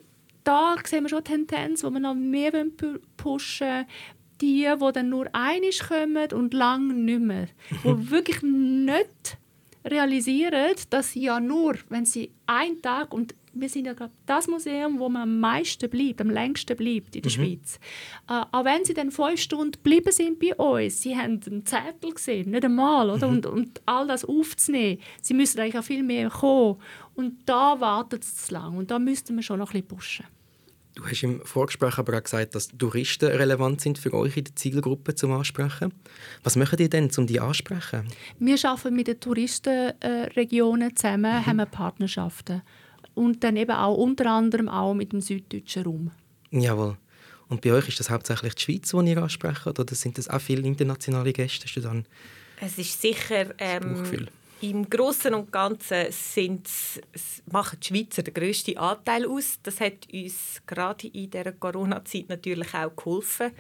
[0.44, 2.52] da sehen wir schon Tendenz, wo wir noch mehr
[3.18, 3.86] pushen wollen.
[4.40, 7.48] Die, die dann nur einig kommen und lange nicht mehr.
[7.84, 9.38] Die wirklich nicht
[9.84, 14.48] realisieren, dass sie ja nur, wenn sie einen Tag und wir sind ja gerade das
[14.48, 17.36] Museum, wo man am meisten bleibt, am längsten bleibt in der mhm.
[17.36, 17.80] Schweiz.
[18.30, 22.14] Äh, auch wenn sie dann fünf Stunden geblieben sind bei uns, sie haben einen Zettel
[22.14, 23.28] gesehen, nicht einmal, oder?
[23.28, 23.36] Mhm.
[23.36, 26.78] Und, und all das aufzunehmen, sie müssen eigentlich auch viel mehr kommen.
[27.16, 30.26] Und da wartet es zu lang und da müssten wir schon noch ein bisschen pushen.
[30.98, 34.56] Du hast im Vorgespräch aber auch gesagt, dass Touristen relevant sind für euch in der
[34.56, 35.94] Zielgruppe zum Ansprechen.
[36.42, 38.08] Was machen ihr denn, um die ansprechen?
[38.40, 41.46] Wir arbeiten mit den Touristenregionen zusammen, mhm.
[41.46, 42.64] haben Partnerschaften
[43.18, 46.12] und dann eben auch unter anderem auch mit dem süddeutschen Raum.
[46.52, 46.98] Jawohl.
[47.50, 50.42] Und bei euch ist das hauptsächlich die Schweiz, die ihr ansprecht, oder sind das auch
[50.42, 51.82] viele internationale Gäste?
[51.82, 52.06] Dann
[52.60, 54.28] es ist sicher ähm,
[54.62, 56.68] im Großen und Ganzen sind,
[57.52, 59.60] machen die Schweizer den grössten Anteil aus.
[59.64, 63.52] Das hat uns gerade in dieser Corona-Zeit natürlich auch geholfen,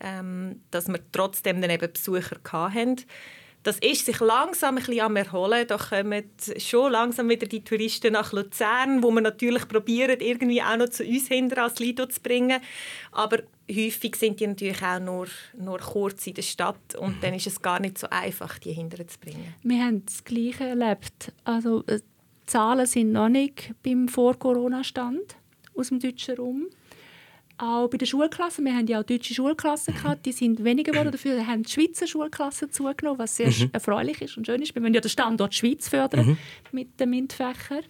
[0.00, 2.96] ähm, dass wir trotzdem dann eben Besucher hatten
[3.66, 5.66] das ist sich langsam ein bisschen am Erholen.
[5.66, 6.22] Da kommen
[6.56, 11.02] schon langsam wieder die Touristen nach Luzern, wo wir natürlich probieren, irgendwie auch noch zu
[11.04, 12.60] uns hinter als Lido zu bringen.
[13.10, 15.26] Aber häufig sind die natürlich auch nur,
[15.58, 17.20] nur kurz in der Stadt und mhm.
[17.20, 19.54] dann ist es gar nicht so einfach, die hinter zu bringen.
[19.64, 21.32] Wir haben das Gleiche erlebt.
[21.42, 22.00] Also, die äh,
[22.46, 25.34] Zahlen sind noch nicht beim Vor-Corona-Stand
[25.74, 26.66] aus dem deutschen Raum.
[27.58, 31.10] Auch bei den Schulklassen, wir haben ja auch deutsche Schulklassen gehabt, die sind weniger geworden,
[31.10, 33.70] dafür haben die Schweizer Schulklassen zugenommen, was sehr mhm.
[33.72, 34.74] erfreulich ist und schön ist.
[34.74, 36.38] Wir wollen ja den Standort Schweiz fördern mhm.
[36.72, 37.84] mit den MINT-Fächern.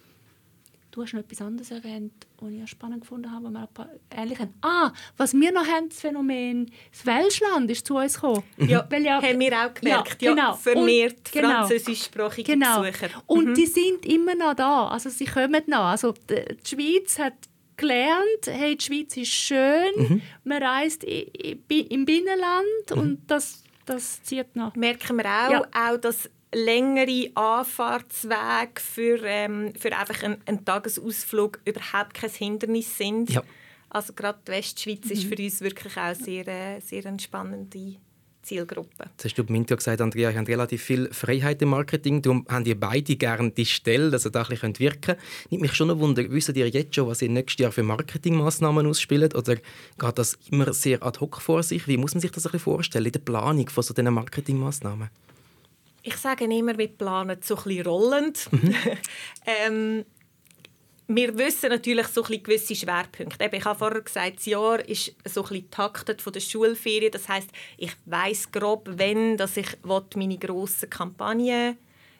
[0.97, 3.69] Du hast noch etwas anderes erwähnt, was ich spannend gefunden habe, wir
[4.09, 4.53] ähnlich haben.
[4.61, 8.41] Ah, was wir noch haben, das Phänomen, das Welschland ist zu uns gekommen.
[8.55, 8.69] Mhm.
[8.69, 10.21] Ja, weil ja, haben wir auch gemerkt.
[10.21, 10.41] Ja, genau.
[10.41, 12.81] Ja, vermehrt und, genau, französischsprachige genau.
[12.81, 13.09] Besucher.
[13.27, 13.53] Und mhm.
[13.53, 15.85] die sind immer noch da, also sie kommen noch.
[15.85, 17.35] Also die, die Schweiz hat
[17.77, 20.21] gelernt, hey, die Schweiz ist schön, mhm.
[20.43, 22.97] man reist im Binnenland mhm.
[22.97, 24.75] und das, das zieht nach.
[24.75, 25.67] Merken wir auch, ja.
[25.73, 33.29] auch dass längere Anfahrtswege für, ähm, für einfach einen, einen, Tagesausflug überhaupt kein Hindernis sind.
[33.29, 33.43] Ja.
[33.89, 35.11] Also gerade die Westschweiz mhm.
[35.11, 37.97] ist für uns wirklich auch sehr, äh, sehr eine spannende
[38.47, 39.09] Zielgruppe.
[39.11, 42.21] Jetzt hast du Minto gesagt, Andrea, ihr habt relativ viel Freiheit im Marketing.
[42.21, 45.19] Darum haben ihr beide gerne die Stelle, dass ihr da ein bisschen wirken könnt.
[45.51, 48.87] Nimmt mich schon ein Wunder, wisst ihr jetzt schon, was ihr nächstes Jahr für Marketingmaßnahmen
[48.87, 49.35] ausspielt?
[49.35, 51.87] Oder geht das immer sehr ad hoc vor sich?
[51.87, 55.09] Wie muss man sich das ein bisschen vorstellen in der Planung von so diesen Marketingmaßnahmen?
[56.03, 58.47] Ich sage immer, wir planen so ein bisschen rollend.
[58.51, 58.73] Mhm.
[59.45, 60.05] ähm,
[61.07, 63.49] wir wissen natürlich so ein gewisse Schwerpunkte.
[63.51, 67.11] ich habe vorher gesagt, das Jahr ist so ein taktet von der Schulferien.
[67.11, 69.67] Das heißt, ich weiß grob, wenn dass ich
[70.15, 71.77] meine grossen Kampagnen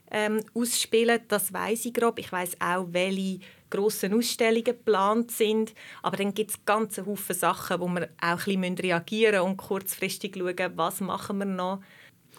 [0.10, 2.18] ähm, ausspielen Das weiß ich grob.
[2.20, 5.74] Ich weiß auch, welche grossen Ausstellungen geplant sind.
[6.02, 10.36] Aber dann gibt es ganz Haufen Sachen, wo wir auch ein bisschen reagieren und kurzfristig
[10.38, 11.82] schauen, was machen wir noch.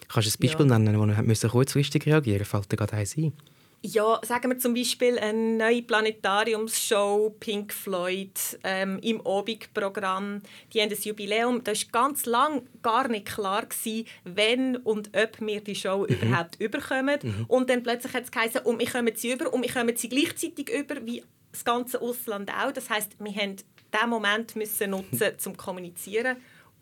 [0.08, 0.78] Kannst du ein Beispiel ja.
[0.78, 2.50] nennen, wo wir kurzfristig reagieren müssen?
[2.50, 3.34] Fällt dir gerade eins ein?
[3.82, 8.32] Ja, sagen wir zum Beispiel eine neue Planetariumsshow, Pink Floyd,
[8.64, 10.42] ähm, im Obig-Programm.
[10.72, 11.62] Die haben ein Jubiläum.
[11.62, 16.14] Da war ganz lang gar nicht klar, gewesen, wenn und ob wir die Show mhm.
[16.14, 17.20] überhaupt überkommen.
[17.22, 17.44] Mhm.
[17.46, 20.08] Und dann plötzlich hat es geheißen, und wir kommen sie über und wir kommen sie
[20.08, 22.72] gleichzeitig über wie das ganze Ausland auch.
[22.72, 23.56] Das heißt, wir mussten
[23.94, 26.36] diesen Moment müssen nutzen, um zu kommunizieren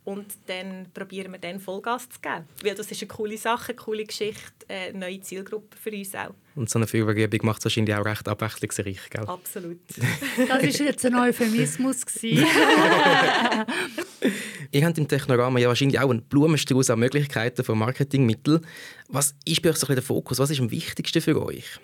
[0.06, 2.44] und dann probieren wir dann Vollgas zu geben.
[2.62, 4.38] Weil das ist eine coole Sache, eine coole Geschichte,
[4.68, 6.32] eine neue Zielgruppe für uns auch.
[6.54, 9.26] Und so eine Filmübung macht es wahrscheinlich auch recht abwechslungsreich, gell?
[9.26, 9.80] Absolut.
[10.36, 12.02] das war jetzt ein Euphemismus.
[12.22, 12.46] Ihr
[14.86, 18.64] habt im Technorama ja wahrscheinlich auch einen Blumenstrauß an Möglichkeiten von Marketingmitteln.
[19.08, 20.38] Was ist bei euch so der Fokus?
[20.38, 21.80] Was ist am wichtigsten für euch?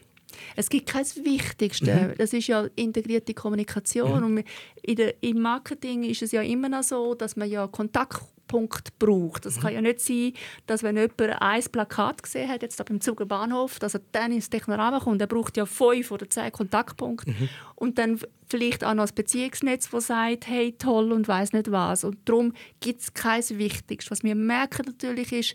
[0.57, 1.95] Es gibt kein Wichtigste.
[1.95, 2.15] Mhm.
[2.19, 4.19] Das ist ja integrierte Kommunikation.
[4.19, 4.25] Mhm.
[4.25, 4.45] Und
[4.83, 9.47] in der, Im Marketing ist es ja immer noch so, dass man ja Kontaktpunkt braucht.
[9.47, 9.61] Es mhm.
[9.61, 10.33] kann ja nicht sein,
[10.67, 14.51] dass wenn jemand ein Plakat gesehen hat, jetzt beim Zuger Bahnhof, dass er dann ins
[14.51, 15.21] Technorama kommt.
[15.21, 17.31] Er braucht ja fünf oder zehn Kontaktpunkte.
[17.31, 17.49] Mhm.
[17.77, 22.05] Und dann vielleicht auch noch ein Beziehungsnetz, das sagt, hey, toll und weiß nicht was.
[22.05, 24.11] Und darum gibt es kein Wichtigstes.
[24.11, 25.55] Was wir merken natürlich ist,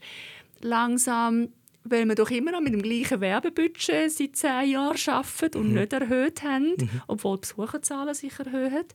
[0.62, 1.50] langsam
[1.90, 5.76] weil wir doch immer noch mit dem gleichen Werbebudget seit zehn Jahren arbeiten und mhm.
[5.76, 6.90] nicht erhöht haben, mhm.
[7.08, 8.86] obwohl die Besucherzahlen sich erhöhen.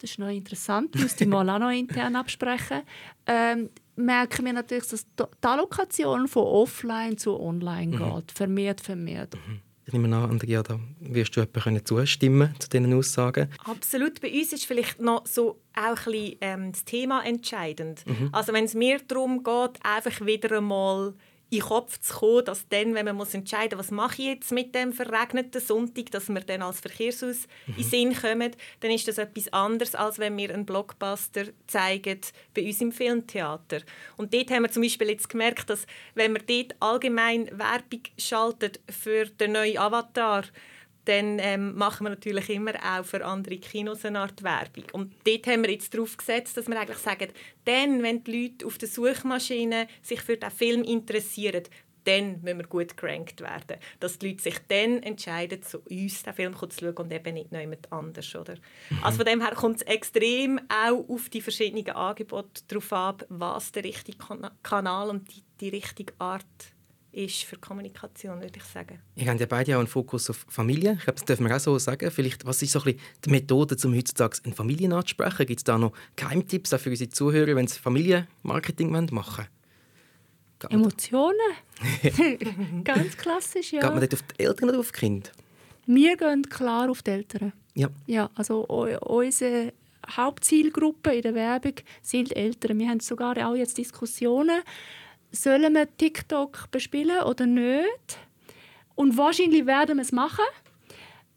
[0.00, 2.82] Das ist noch interessant, müsste ich mal auch noch intern absprechen.
[3.26, 8.14] Ähm, merken wir natürlich, dass die Allokation von offline zu online mhm.
[8.14, 9.34] geht, vermehrt, vermehrt.
[9.34, 9.60] Mhm.
[9.86, 13.50] Ich nehme an, Andrea, da wirst du jemanden zustimmen zu diesen Aussagen.
[13.64, 14.20] Absolut.
[14.20, 18.04] Bei uns ist vielleicht noch so auch ein bisschen, ähm, das Thema entscheidend.
[18.06, 18.30] Mhm.
[18.32, 21.14] Also wenn es mir darum geht, einfach wieder einmal
[21.54, 24.28] in den Kopf zu kommen, dass dann, wenn man muss entscheiden muss, was mache ich
[24.28, 27.74] jetzt mit dem verregneten Sonntag, dass wir dann als Verkehrshaus mhm.
[27.76, 32.20] in den Sinn kommen, dann ist das etwas anderes, als wenn wir einen Blockbuster zeigen
[32.54, 33.80] bei uns im Filmtheater.
[34.16, 38.80] Und dort haben wir zum Beispiel jetzt gemerkt, dass wenn man dort allgemein Werbung schaltet
[38.88, 40.44] für den neuen Avatar,
[41.04, 44.84] dann ähm, machen wir natürlich immer auch für andere Kinos eine Art Werbung.
[44.92, 47.28] Und dort haben wir jetzt darauf gesetzt, dass wir eigentlich sagen,
[47.64, 51.64] dann, wenn die Leute auf der Suchmaschine sich für den Film interessieren,
[52.04, 53.78] dann müssen wir gut gerankt werden.
[54.00, 57.52] Dass die Leute sich dann entscheiden, zu uns den Film zu schauen und eben nicht
[57.52, 58.34] noch jemand anders.
[58.34, 58.54] Oder?
[58.90, 59.04] Mhm.
[59.04, 63.72] Also von dem her kommt es extrem auch auf die verschiedenen Angebote darauf ab, was
[63.72, 64.18] der richtige
[64.62, 66.44] Kanal und die, die richtige Art
[67.14, 68.98] ist für Kommunikation, würde ich sagen.
[69.14, 70.94] Ihr habt ja beide auch einen Fokus auf Familie.
[70.98, 72.10] Ich glaube, das dürfen wir auch so sagen.
[72.10, 75.46] Vielleicht, was ist so ein bisschen die Methode, um heutzutage eine Familie anzusprechen?
[75.46, 79.48] Gibt es da noch Geheimtipps auch für unsere Zuhörer, wenn sie Familienmarketing machen wollen?
[80.70, 81.38] Emotionen?
[82.84, 83.80] Ganz klassisch, ja.
[83.80, 85.30] Geht man dort auf die Eltern oder auf die Kinder?
[85.86, 87.52] Wir gehen klar auf die Eltern.
[87.74, 87.88] Ja.
[88.06, 89.72] ja also unsere
[90.10, 92.78] Hauptzielgruppe in der Werbung sind Eltern.
[92.78, 94.62] Wir haben sogar auch jetzt Diskussionen,
[95.34, 98.18] sollen wir TikTok bespielen oder nicht?
[98.94, 100.44] Und wahrscheinlich werden wir es machen.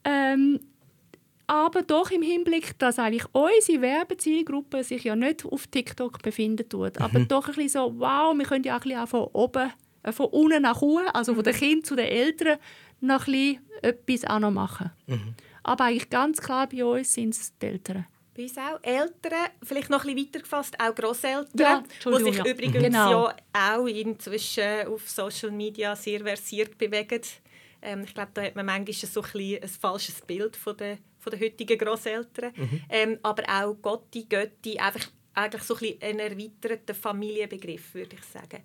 [0.04, 0.60] Ähm,
[1.48, 7.00] aber doch im Hinblick, dass eigentlich unsere Werbezielgruppe sich ja nicht auf TikTok befindet tut.
[7.00, 7.06] Mhm.
[7.06, 9.72] Aber doch ein bisschen so, wow, wir können ja auch ein bisschen von oben,
[10.04, 11.60] äh, von unten nach oben, also von den mhm.
[11.60, 12.58] Kindern zu den Eltern,
[13.00, 14.92] noch ein bisschen etwas auch noch machen.
[15.08, 15.36] Mhm.
[15.64, 18.06] Aber eigentlich ganz klar bei uns sind es die Eltern.
[18.38, 22.46] Bei uns auch Eltern, vielleicht noch ein bisschen weitergefasst, auch Grosseltern, ja, die sich ja.
[22.46, 23.30] übrigens genau.
[23.30, 27.22] ja auch inzwischen auf Social Media sehr versiert bewegen.
[27.82, 31.00] Ähm, ich glaube, da hat man manchmal so ein, bisschen ein falsches Bild von der,
[31.18, 32.54] von der heutigen Grosseltern.
[32.56, 32.82] Mhm.
[32.90, 38.64] Ähm, aber auch Gotti, Götti, einfach eigentlich so ein einen erweiterten Familienbegriff, würde ich sagen.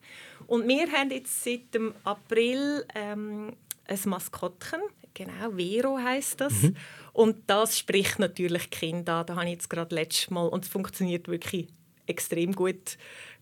[0.49, 3.57] Und wir haben jetzt seit dem April ähm,
[3.87, 4.81] ein Maskottchen,
[5.15, 6.63] genau, Vero heißt das.
[6.63, 6.77] Mhm.
[7.13, 9.27] Und das spricht natürlich Kinder an.
[9.27, 11.69] Da habe ich jetzt gerade letztes Mal, und es funktioniert wirklich
[12.07, 12.97] extrem gut,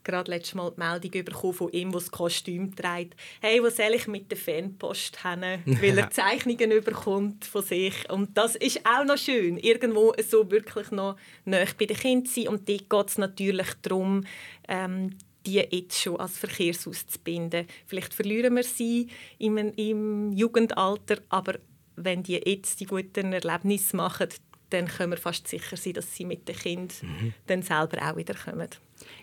[0.05, 3.15] gerade letztes Mal die Meldung bekommen von ihm, der das Kostüm trägt.
[3.41, 5.63] Hey, was soll ich mit der Fanpost haben?
[5.67, 8.09] Weil er Zeichnungen überkommt von sich.
[8.11, 12.43] Und das ist auch noch schön, irgendwo so wirklich noch näher bei den Kindern zu
[12.43, 12.49] sein.
[12.49, 14.25] Und dort geht es natürlich darum,
[14.69, 17.67] ähm, die jetzt schon als Verkehrshaus zu binden.
[17.87, 21.55] Vielleicht verlieren wir sie im, im Jugendalter, aber
[21.97, 24.29] wenn die jetzt die guten Erlebnisse machen,
[24.71, 27.35] dann können wir fast sicher sein, dass sie mit den Kindern mhm.
[27.47, 28.69] dann selber auch wieder kommen.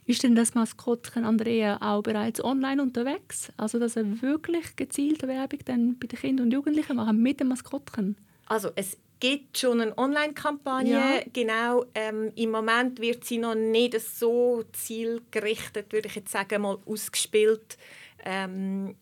[0.05, 3.51] Ist denn das Maskottchen Andrea auch bereits online unterwegs?
[3.57, 7.49] Also dass er wirklich gezielte Werbung dann bei den Kindern und Jugendlichen machen mit dem
[7.49, 8.17] Maskottchen?
[8.47, 10.91] Also es gibt schon eine Online-Kampagne.
[10.91, 11.21] Ja.
[11.33, 16.77] Genau, ähm, im Moment wird sie noch nicht so zielgerichtet, würde ich jetzt sagen, mal
[16.85, 17.77] ausgespielt.
[18.23, 18.95] Ähm,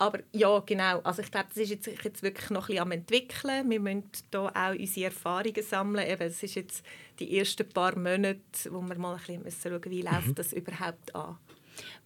[0.00, 1.00] aber ja, genau.
[1.00, 3.68] Also ich glaube, das ist jetzt, jetzt wirklich noch ein bisschen am entwickeln.
[3.68, 6.08] Wir müssen hier auch unsere Erfahrungen sammeln.
[6.08, 6.86] Eben, es ist jetzt
[7.18, 10.34] die ersten paar Monate, wo wir mal ein bisschen schauen müssen, wie läuft mhm.
[10.36, 11.36] das überhaupt an.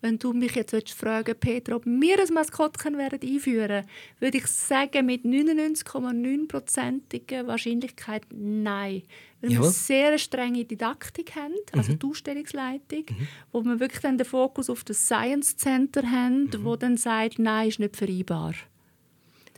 [0.01, 3.89] Wenn du mich jetzt fragen Peter, ob wir ein Maskottchen einführen werden,
[4.21, 9.03] würde ich sagen, mit 99,9%iger Wahrscheinlichkeit nein.
[9.41, 9.59] Weil ja.
[9.59, 11.99] wir eine sehr strenge Didaktik haben, also mhm.
[11.99, 13.29] die Ausstellungsleitung, mhm.
[13.53, 16.65] wo wir wirklich dann den Fokus auf das Science Center haben, mhm.
[16.65, 18.55] wo dann sagt, nein, ist nicht vereinbar.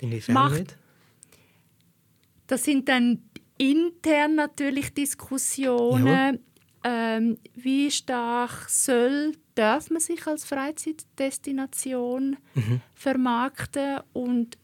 [0.00, 0.76] Inwiefern Macht, nicht?
[2.46, 3.22] Das sind dann
[3.58, 6.32] intern natürlich Diskussionen, ja.
[6.88, 12.80] Ähm, wie stark soll darf man sich als Freizeitdestination mhm.
[12.94, 14.56] vermarkten und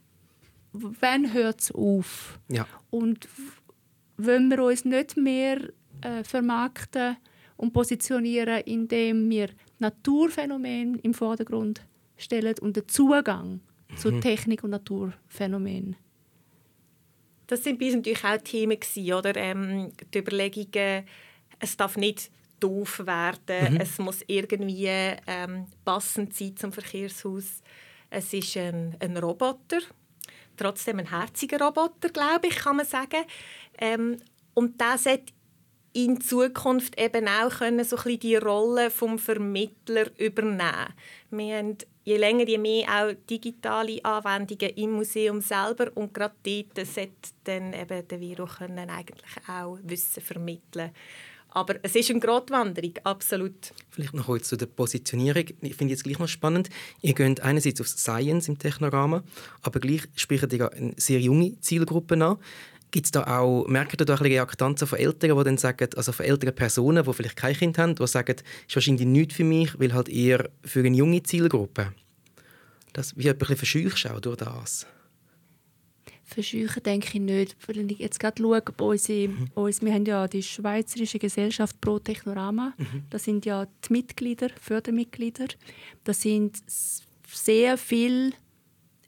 [0.73, 2.39] wann hört es auf?
[2.49, 2.69] Ja.
[2.91, 3.29] Und
[4.17, 5.69] wenn wir uns nicht mehr
[6.03, 7.17] äh, vermarkten
[7.57, 9.49] und positionieren, indem wir
[9.81, 11.83] Naturphänomene im Vordergrund
[12.17, 13.97] stellen und den Zugang mhm.
[13.97, 15.97] zu Technik und Naturphänomenen.
[17.49, 21.05] Das sind bei uns natürlich auch Themen gewesen, oder ähm, die Überlegungen,
[21.62, 23.75] es darf nicht doof werden.
[23.75, 23.81] Mhm.
[23.81, 24.88] Es muss irgendwie
[25.27, 27.62] ähm, passend sein zum Verkehrshaus.
[28.11, 29.79] Es ist ein, ein Roboter,
[30.57, 33.25] trotzdem ein herziger Roboter, glaube ich, kann man sagen.
[33.79, 34.18] Ähm,
[34.55, 35.33] und der sollte
[35.94, 40.94] in Zukunft eben auch können, so ein die Rolle vom Vermittler übernehmen.
[41.31, 46.87] Wir haben je länger, je mehr auch digitale Anwendungen im Museum selber und gerade dort
[46.87, 47.12] sollte
[47.44, 50.92] dann eben der Virus können eigentlich auch Wissen vermitteln
[51.55, 53.73] aber es ist eine Grotwanderung, absolut.
[53.91, 55.45] Vielleicht noch kurz zu der Positionierung.
[55.61, 56.69] Ich finde jetzt gleich noch spannend.
[57.01, 59.23] Ihr geht einerseits auf Science im Technorama,
[59.62, 62.38] aber gleich sprecht ihr eine sehr junge Zielgruppe an.
[62.91, 66.12] Gibt es da auch, merkt ihr da ein Reaktanzen von Eltern, die dann sagen, also
[66.12, 69.45] von älteren Personen, die vielleicht kein Kind haben, die sagen, das ist wahrscheinlich nichts für
[69.45, 71.93] mich, weil halt eher für eine junge Zielgruppe?
[72.93, 74.87] das wie ein bisschen verscheuchst auch durch das?
[76.35, 77.57] Verscheuchen denke ich nicht.
[77.66, 79.49] Wenn ich jetzt gerade schaue, unsere, mhm.
[79.55, 82.75] uns, wir haben ja die Schweizerische Gesellschaft Pro Technorama.
[82.77, 83.05] Mhm.
[83.11, 85.47] Das sind ja die Mitglieder, Fördermitglieder.
[86.05, 86.62] Das sind
[87.27, 88.33] sehr viele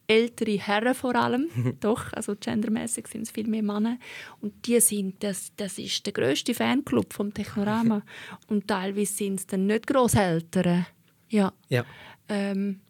[0.07, 1.49] ältere Herren vor allem,
[1.81, 3.99] doch, also gendermäßig sind es viel mehr Männer
[4.41, 8.03] und die sind, das, das ist der größte Fanclub vom Technorama
[8.49, 10.87] und teilweise sind es dann nicht Großeltern,
[11.31, 11.53] ja.
[11.69, 11.85] ja.
[12.29, 12.81] Ähm,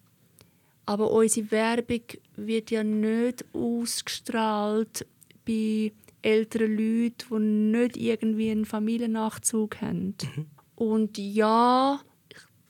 [0.85, 2.01] aber unsere Werbung
[2.35, 5.05] wird ja nicht ausgestrahlt
[5.45, 10.15] bei älteren Leuten, die nicht irgendwie einen Familiennachzug haben.
[10.35, 10.45] Mhm.
[10.75, 11.99] Und ja,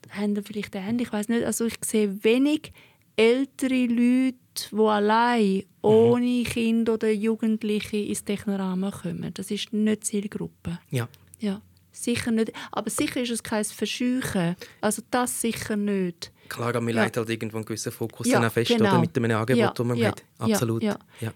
[0.10, 2.72] haben vielleicht ähnlich, ich weiß nicht, also ich sehe wenig
[3.16, 4.36] ältere Leute,
[4.72, 9.34] die allein ohne Kind oder Jugendliche ins Technorama kommen.
[9.34, 10.80] Das ist nicht Zielgruppe.
[10.90, 11.08] Ja.
[11.40, 11.62] ja.
[11.92, 12.52] Sicher nicht.
[12.72, 14.56] Aber sicher ist es kein Verscheuchen.
[14.82, 16.32] Also das sicher nicht.
[16.48, 17.04] Klar, aber man ja.
[17.04, 18.90] legt halt irgendwo einen gewissen Fokus ja, fest genau.
[18.90, 20.24] oder mit einem Angebot, ja, das man ja, hat.
[20.40, 20.84] Absolut.
[20.84, 21.34] Ja, ja.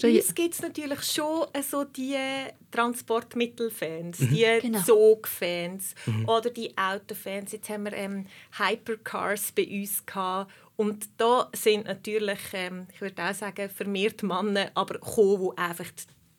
[0.00, 2.16] Bei uns gibt es natürlich schon so die
[2.70, 4.28] Transportmittelfans, mhm.
[4.28, 4.80] die genau.
[4.80, 6.26] Zugfans mhm.
[6.26, 7.52] oder die Autofans.
[7.52, 8.26] Jetzt haben wir ähm,
[8.58, 10.50] Hypercars bei uns gehabt.
[10.76, 15.90] Und da sind natürlich, ähm, ich würde auch sagen, vermehrt Männer, aber gekommen, die einfach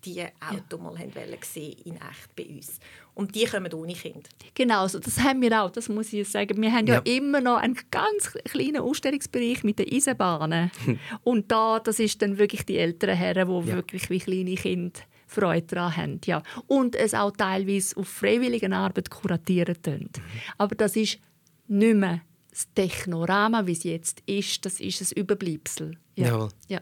[0.06, 0.84] die Auto ja.
[0.84, 2.80] mal haben gesehen in echt bei uns.
[3.14, 4.30] Und die kommen ohne Kind.
[4.54, 6.62] Genau, also das haben wir auch, das muss ich sagen.
[6.62, 10.72] Wir haben ja, ja immer noch einen ganz kleinen Ausstellungsbereich mit den Eisenbahnen.
[11.24, 13.76] und da, das ist dann wirklich die älteren Herren, die ja.
[13.76, 16.22] wirklich wie kleine Kinder Freude daran haben.
[16.26, 16.44] Ja.
[16.68, 20.12] Und es auch teilweise auf freiwilligen Arbeit kuratieren können.
[20.16, 20.22] Mhm.
[20.58, 21.20] Aber das ist
[21.68, 25.98] nicht mehr das Technorama, wie es jetzt ist, das ist ein Überbleibsel.
[26.16, 26.28] Ja.
[26.28, 26.50] Jawohl.
[26.70, 26.80] ja.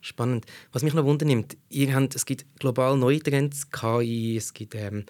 [0.00, 0.46] Spannend.
[0.72, 5.04] Was mich noch wundernimmt, ihr habt, es gibt global neue Trends, KI, es gibt ähm,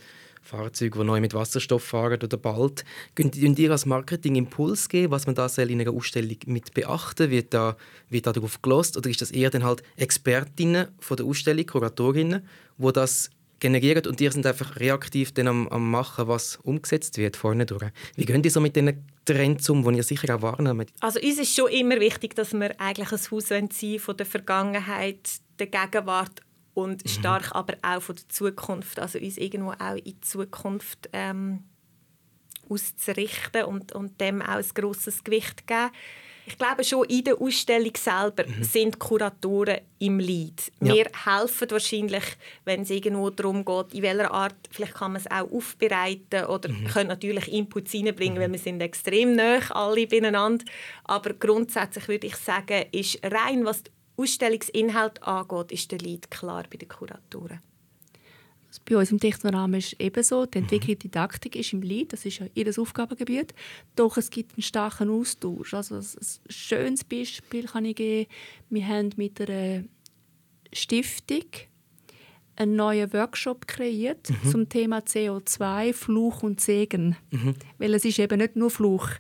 [0.46, 2.85] Fahrzeuge, die neu mit Wasserstoff fahren oder bald.
[3.14, 7.53] Könnt ihr als Marketing Impuls geben, was man da in einer Ausstellung mit beachten Wird
[7.53, 7.77] da,
[8.09, 12.46] wird da darauf gelost Oder ist das eher dann halt Expertinnen von der Ausstellung, Kuratorinnen,
[12.79, 17.37] wo das generieren und ihr sind einfach reaktiv dann am, am machen, was umgesetzt wird
[17.37, 17.90] vorne durch.
[18.14, 20.93] Wie gehen die so mit diesen Trends um, die ihr sicher auch wahrnehmt?
[21.01, 25.29] Also uns ist schon immer wichtig, dass wir eigentlich ein Haus sein von der Vergangenheit,
[25.59, 26.41] der Gegenwart
[26.73, 27.09] und mhm.
[27.09, 28.99] stark aber auch von der Zukunft.
[28.99, 31.65] Also uns irgendwo auch in die Zukunft ähm,
[32.69, 35.91] auszurichten und, und dem auch ein grosses Gewicht geben.
[36.46, 38.62] Ich glaube schon, in der Ausstellung selber mhm.
[38.62, 40.70] sind Kuratoren im Lead.
[40.80, 40.94] Ja.
[40.94, 42.24] Wir helfen wahrscheinlich,
[42.64, 46.68] wenn es irgendwo darum geht, in welcher Art, vielleicht kann man es auch aufbereiten oder
[46.68, 46.87] mhm.
[46.87, 48.40] können natürlich Inputs reinbringen, mhm.
[48.40, 50.64] weil wir sind extrem nah alle beieinander.
[51.04, 56.64] Aber grundsätzlich würde ich sagen, ist rein was die Ausstellungsinhalt angeht, ist der Lead klar
[56.70, 57.61] bei den Kuratoren.
[58.85, 60.47] Bei uns im Technorahmen ist ebenso.
[60.47, 63.55] Die Entwicklung Didaktik ist im Lead, das ist ja ihr Aufgabengebiet.
[63.95, 65.75] Doch es gibt einen starken Austausch.
[65.75, 66.07] Also ein
[66.49, 68.31] schönes Beispiel kann ich geben.
[68.71, 69.85] Wir haben mit einer
[70.73, 71.45] Stiftung
[72.57, 74.51] einen neuen Workshop kreiert mhm.
[74.51, 77.17] zum Thema CO2, Fluch und Segen.
[77.31, 77.55] Mhm.
[77.79, 79.11] Weil es ist eben nicht nur Fluch.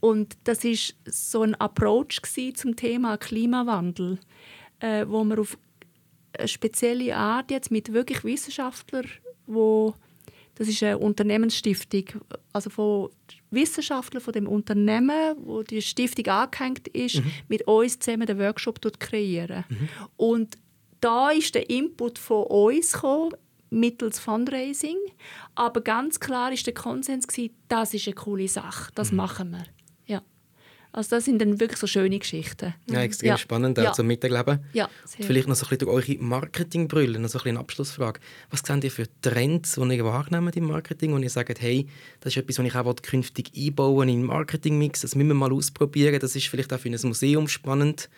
[0.00, 2.20] Und das ist so ein Approach
[2.54, 4.18] zum Thema Klimawandel
[4.80, 5.56] äh, wo man auf
[6.38, 9.06] eine spezielle Art jetzt mit wirklich Wissenschaftlern,
[9.46, 9.94] wo
[10.60, 12.04] das ist eine Unternehmensstiftung,
[12.52, 13.08] also von
[13.50, 17.32] Wissenschaftlern von dem Unternehmen, wo die Stiftung angehängt ist, mhm.
[17.48, 19.64] mit uns zusammen den Workshop dort kreieren.
[19.70, 19.88] Mhm.
[20.18, 20.58] Und
[21.00, 23.34] da ist der Input von uns gekommen,
[23.70, 24.98] mittels Fundraising,
[25.54, 29.16] aber ganz klar ist der Konsens gewesen, das ist eine coole Sache, das mhm.
[29.16, 29.64] machen wir.
[30.92, 32.74] Also das sind dann wirklich so schöne Geschichten.
[32.90, 33.38] Ja, extrem ja.
[33.38, 33.92] spannend auch ja.
[33.92, 34.60] zum Miterleben.
[34.72, 38.20] Ja, Vielleicht noch so ein bisschen durch eure Marketingbrille, noch so ein eine Abschlussfrage.
[38.50, 41.86] Was seht ihr für Trends, die ihr wahrnehmt im Marketing und ihr sagt, hey,
[42.20, 45.52] das ist etwas, was ich auch künftig einbauen in den Marketingmix, das müssen wir mal
[45.52, 48.08] ausprobieren, das ist vielleicht auch für ein Museum spannend.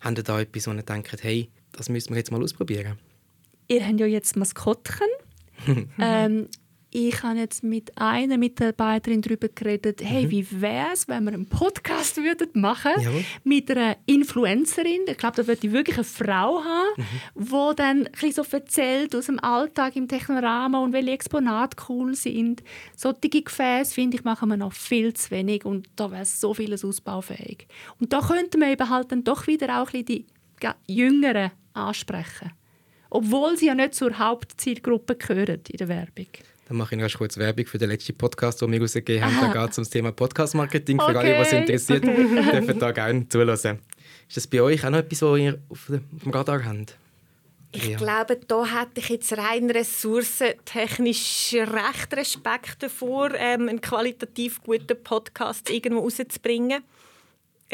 [0.00, 2.98] Habt ihr da etwas, wo ihr denkt, hey, das müssen wir jetzt mal ausprobieren?
[3.68, 5.08] Ihr habt ja jetzt Maskottchen.
[5.98, 6.48] ähm,
[6.96, 10.30] ich habe jetzt mit einer Mitarbeiterin darüber geredet, hey, mhm.
[10.30, 13.24] wie wäre es, wenn wir einen Podcast würden machen Jawohl.
[13.42, 15.00] mit einer Influencerin.
[15.08, 17.02] Ich glaube, da würde ich wirklich eine Frau haben,
[17.34, 17.44] mhm.
[17.44, 22.62] die dann ein so erzählt aus dem Alltag im Technorama und welche Exponate cool sind.
[22.94, 26.84] Solche Gefäße, finde ich, machen wir noch viel zu wenig und da wäre so vieles
[26.84, 27.66] ausbaufähig.
[27.98, 30.26] Und da könnte man eben halt dann doch wieder auch ein bisschen
[30.86, 32.52] die Jüngeren ansprechen.
[33.10, 36.28] Obwohl sie ja nicht zur Hauptzielgruppe gehören in der Werbung.
[36.66, 39.52] Dann mache ich noch kurz Werbung für den letzten Podcast, den wir rausgegeben haben.
[39.52, 40.98] Da geht es um das Thema Podcast-Marketing.
[40.98, 41.16] Für okay.
[41.18, 42.04] alle, die es interessiert,
[42.52, 43.78] dürfen da gerne zuhören.
[44.28, 46.96] Ist das bei euch auch noch etwas, was ihr auf dem Radar habt?
[47.72, 47.96] Ich ja.
[47.98, 55.68] glaube, da hätte ich jetzt rein ressourcentechnisch recht Respekt davor, ähm, einen qualitativ guten Podcast
[55.68, 56.84] irgendwo rauszubringen.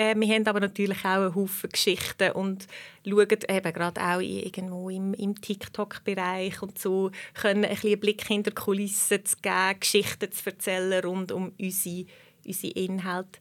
[0.00, 2.66] Äh, wir haben aber natürlich auch einen Haufen Geschichten und
[3.06, 8.50] schauen eben gerade auch irgendwo im, im TikTok-Bereich und so, können ein einen Blick hinter
[8.50, 12.06] die Kulissen zu geben, Geschichten zu erzählen rund um unsere,
[12.46, 13.40] unsere Inhalte.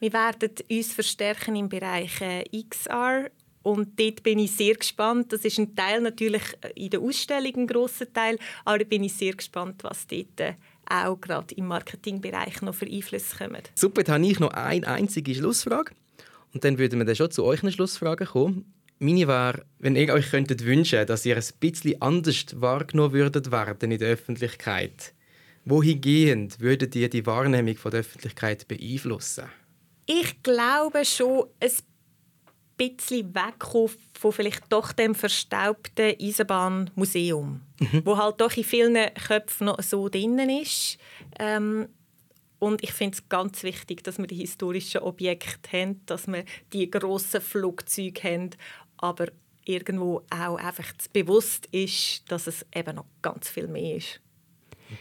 [0.00, 3.30] Wir werden uns verstärken im Bereich äh, XR
[3.62, 5.32] und dort bin ich sehr gespannt.
[5.32, 6.42] Das ist ein Teil natürlich
[6.74, 10.54] in der Ausstellung, ein grosser Teil, aber da bin ich sehr gespannt, was dort äh,
[10.90, 13.62] auch gerade im Marketingbereich noch für Einflüsse kommen.
[13.74, 15.92] Super, dann habe ich noch eine einzige Schlussfrage.
[16.52, 18.72] Und dann würden wir dann schon zu euch eine Schlussfrage kommen.
[18.98, 23.90] Meine wäre, wenn ihr euch könntet wünschen, dass ihr ein bisschen anders wahrgenommen würdet werden
[23.90, 25.14] in der Öffentlichkeit,
[25.64, 29.44] wohingehend würdet ihr die Wahrnehmung von der Öffentlichkeit beeinflussen?
[30.06, 31.70] Ich glaube schon ein
[32.88, 38.02] bisschen wegkommen von vielleicht doch dem verstaubten Eisenbahnmuseum, mhm.
[38.04, 40.98] wo halt doch in vielen Köpfen noch so drinnen ist.
[41.38, 41.88] Ähm,
[42.58, 46.90] und ich finde es ganz wichtig, dass wir die historischen Objekte haben, dass wir die
[46.90, 48.50] grossen Flugzeuge haben,
[48.98, 49.26] aber
[49.64, 54.20] irgendwo auch einfach bewusst ist, dass es eben noch ganz viel mehr ist.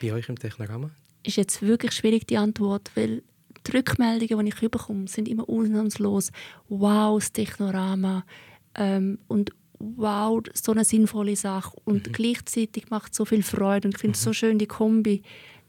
[0.02, 0.92] Bei euch im Technogramm?
[1.24, 3.24] Ist jetzt wirklich schwierig die Antwort, weil
[3.70, 6.32] die Rückmeldungen, die ich bekomme, sind immer ausnahmslos.
[6.68, 8.24] Wow, das Technorama.
[8.76, 11.76] Ähm, und wow, so eine sinnvolle Sache.
[11.86, 12.12] Und mhm.
[12.12, 13.88] gleichzeitig macht es so viel Freude.
[13.88, 14.26] Und ich finde es mhm.
[14.26, 15.22] so schön, die Kombi,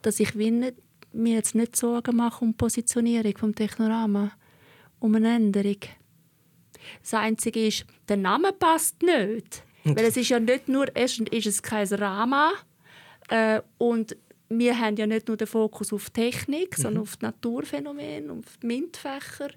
[0.02, 0.74] dass ich nicht,
[1.12, 4.32] mir jetzt nicht Sorgen mache um die Positionierung des Technorama,
[4.98, 5.78] um eine Änderung.
[7.02, 9.64] Das Einzige ist, der Name passt nicht.
[9.84, 12.52] Weil es ist ja nicht nur, erstens ist es kein Rama
[13.28, 14.16] äh, und
[14.50, 16.82] wir haben ja nicht nur den Fokus auf Technik, mhm.
[16.82, 19.50] sondern auf die Naturphänomene, auf die MINT-Fächer.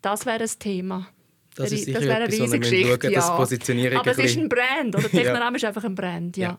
[0.00, 1.08] Das wäre ein Thema.
[1.56, 3.10] Das, ist das wäre eine riesige Geschichte.
[3.10, 3.28] Ja.
[3.28, 5.08] Aber es ist ein Brand, oder?
[5.08, 5.56] Technoram ja.
[5.56, 6.50] ist einfach ein Brand, ja.
[6.50, 6.58] ja.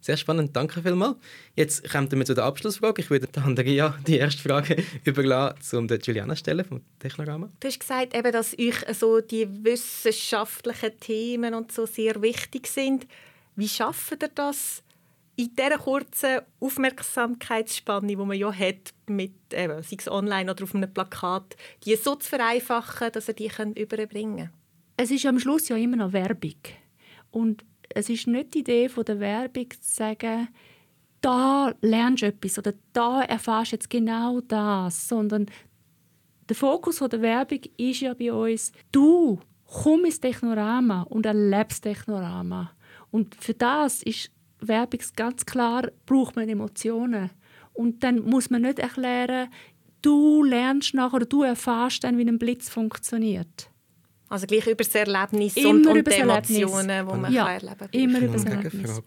[0.00, 1.16] Sehr spannend, danke vielmals.
[1.56, 3.00] Jetzt kommen wir zu der Abschlussfrage.
[3.00, 7.50] Ich würde Andrea die erste Frage überlassen, um Juliana stellen vom Technogramm.
[7.58, 13.06] Du hast gesagt, eben, dass euch so die wissenschaftlichen Themen und so sehr wichtig sind.
[13.56, 14.82] Wie schafft ihr das,
[15.36, 20.74] in dieser kurzen Aufmerksamkeitsspanne, die man ja hat, mit, eben, sei es online oder auf
[20.74, 24.50] einem Plakat, die so zu vereinfachen, dass er die überbringen kann?
[24.96, 26.54] Es ist am Schluss ja immer noch Werbung.
[27.30, 30.48] Und es ist nicht die Idee von der Werbung zu sagen,
[31.20, 35.46] da lernst du etwas oder da erfährst du jetzt genau das, sondern
[36.48, 42.72] der Fokus der Werbung ist ja bei uns, du komm ins Technorama und erlebst Technorama.
[43.10, 44.30] Und für das ist
[44.60, 47.30] Werbung ganz klar, braucht man Emotionen.
[47.72, 49.48] Und dann muss man nicht erklären,
[50.00, 53.70] du lernst nachher oder du erfährst dann, wie ein Blitz funktioniert.
[54.28, 57.88] Also gleich über das Erlebnis immer und, und die Emotionen, die man ja, erleben kann.
[57.92, 59.02] immer über das Erlebnis.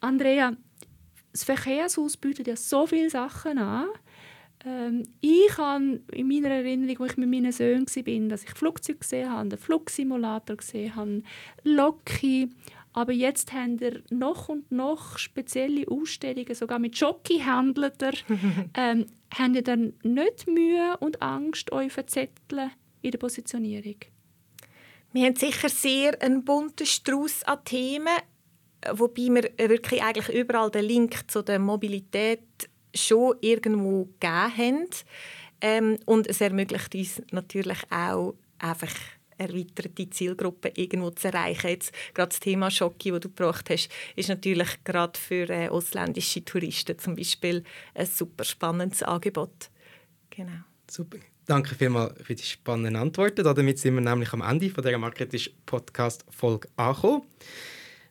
[0.00, 0.52] Andrea,
[1.32, 3.88] das Verkehrshaus bietet ja so viele Sachen an.
[4.64, 9.00] Ähm, ich habe in meiner Erinnerung, wo ich mit meinen Söhnen war, dass ich Flugzeuge
[9.00, 11.22] gesehen habe, einen Flugsimulator gesehen habe,
[11.64, 12.50] Loki,
[12.92, 17.92] aber jetzt haben wir noch und noch spezielle Ausstellungen, sogar mit Jockey-Händlern.
[18.74, 22.70] ähm, habt ihr dann nicht Mühe und Angst, euch verzetteln
[23.00, 23.96] in der Positionierung?
[25.12, 28.18] Wir haben sicher sehr einen bunten Strauß an Themen,
[28.92, 32.40] wobei wir wirklich eigentlich überall den Link zu der Mobilität
[32.94, 34.88] schon irgendwo gegeben haben.
[35.60, 38.94] Ähm, und es ermöglicht uns natürlich auch einfach
[39.42, 41.68] erweiterte Zielgruppe irgendwo zu erreichen.
[41.68, 46.44] Jetzt gerade das Thema Schocki, das du gebracht hast, ist natürlich gerade für äh, ausländische
[46.44, 47.64] Touristen zum Beispiel
[47.94, 49.70] ein super spannendes Angebot.
[50.30, 50.52] Genau.
[50.90, 51.18] Super.
[51.46, 53.44] Danke vielmals für die spannenden Antworten.
[53.44, 57.22] Damit sind wir nämlich am Ende von der Marketisch Podcast Folge angekommen.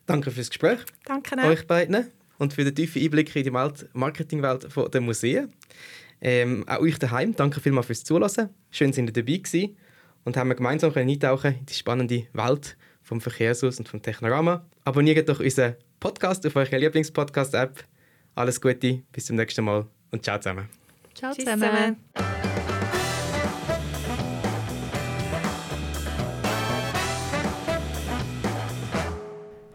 [0.05, 0.79] Danke fürs Gespräch.
[1.05, 1.45] Danke auch.
[1.45, 3.51] euch beiden und für den tiefen Einblick in die
[3.93, 5.53] Marketingwelt der Museen.
[6.19, 7.35] Ähm, auch euch daheim.
[7.35, 8.49] Danke vielmals fürs Zuhören.
[8.69, 9.77] Schön, dass ihr dabei gewesen
[10.25, 14.65] und haben wir gemeinsam eintauchen in die spannende Welt vom Verkehrshaus und vom Technorama.
[14.85, 17.83] Abonniert doch unseren Podcast auf eurer Lieblingspodcast-App.
[18.35, 20.69] Alles Gute, bis zum nächsten Mal und ciao zusammen.
[21.13, 21.97] Ciao zusammen.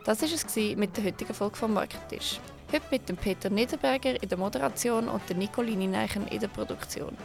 [0.05, 2.39] Das war es mit der heutigen Folge vom Marketisch.
[2.73, 7.17] Heute mit dem Peter Niederberger in der Moderation und der Nicoline Neichen in der Produktion.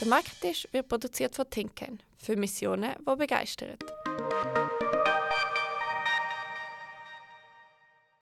[0.00, 3.76] Der Markttisch wird produziert von Tinken für Missionen, die begeistern.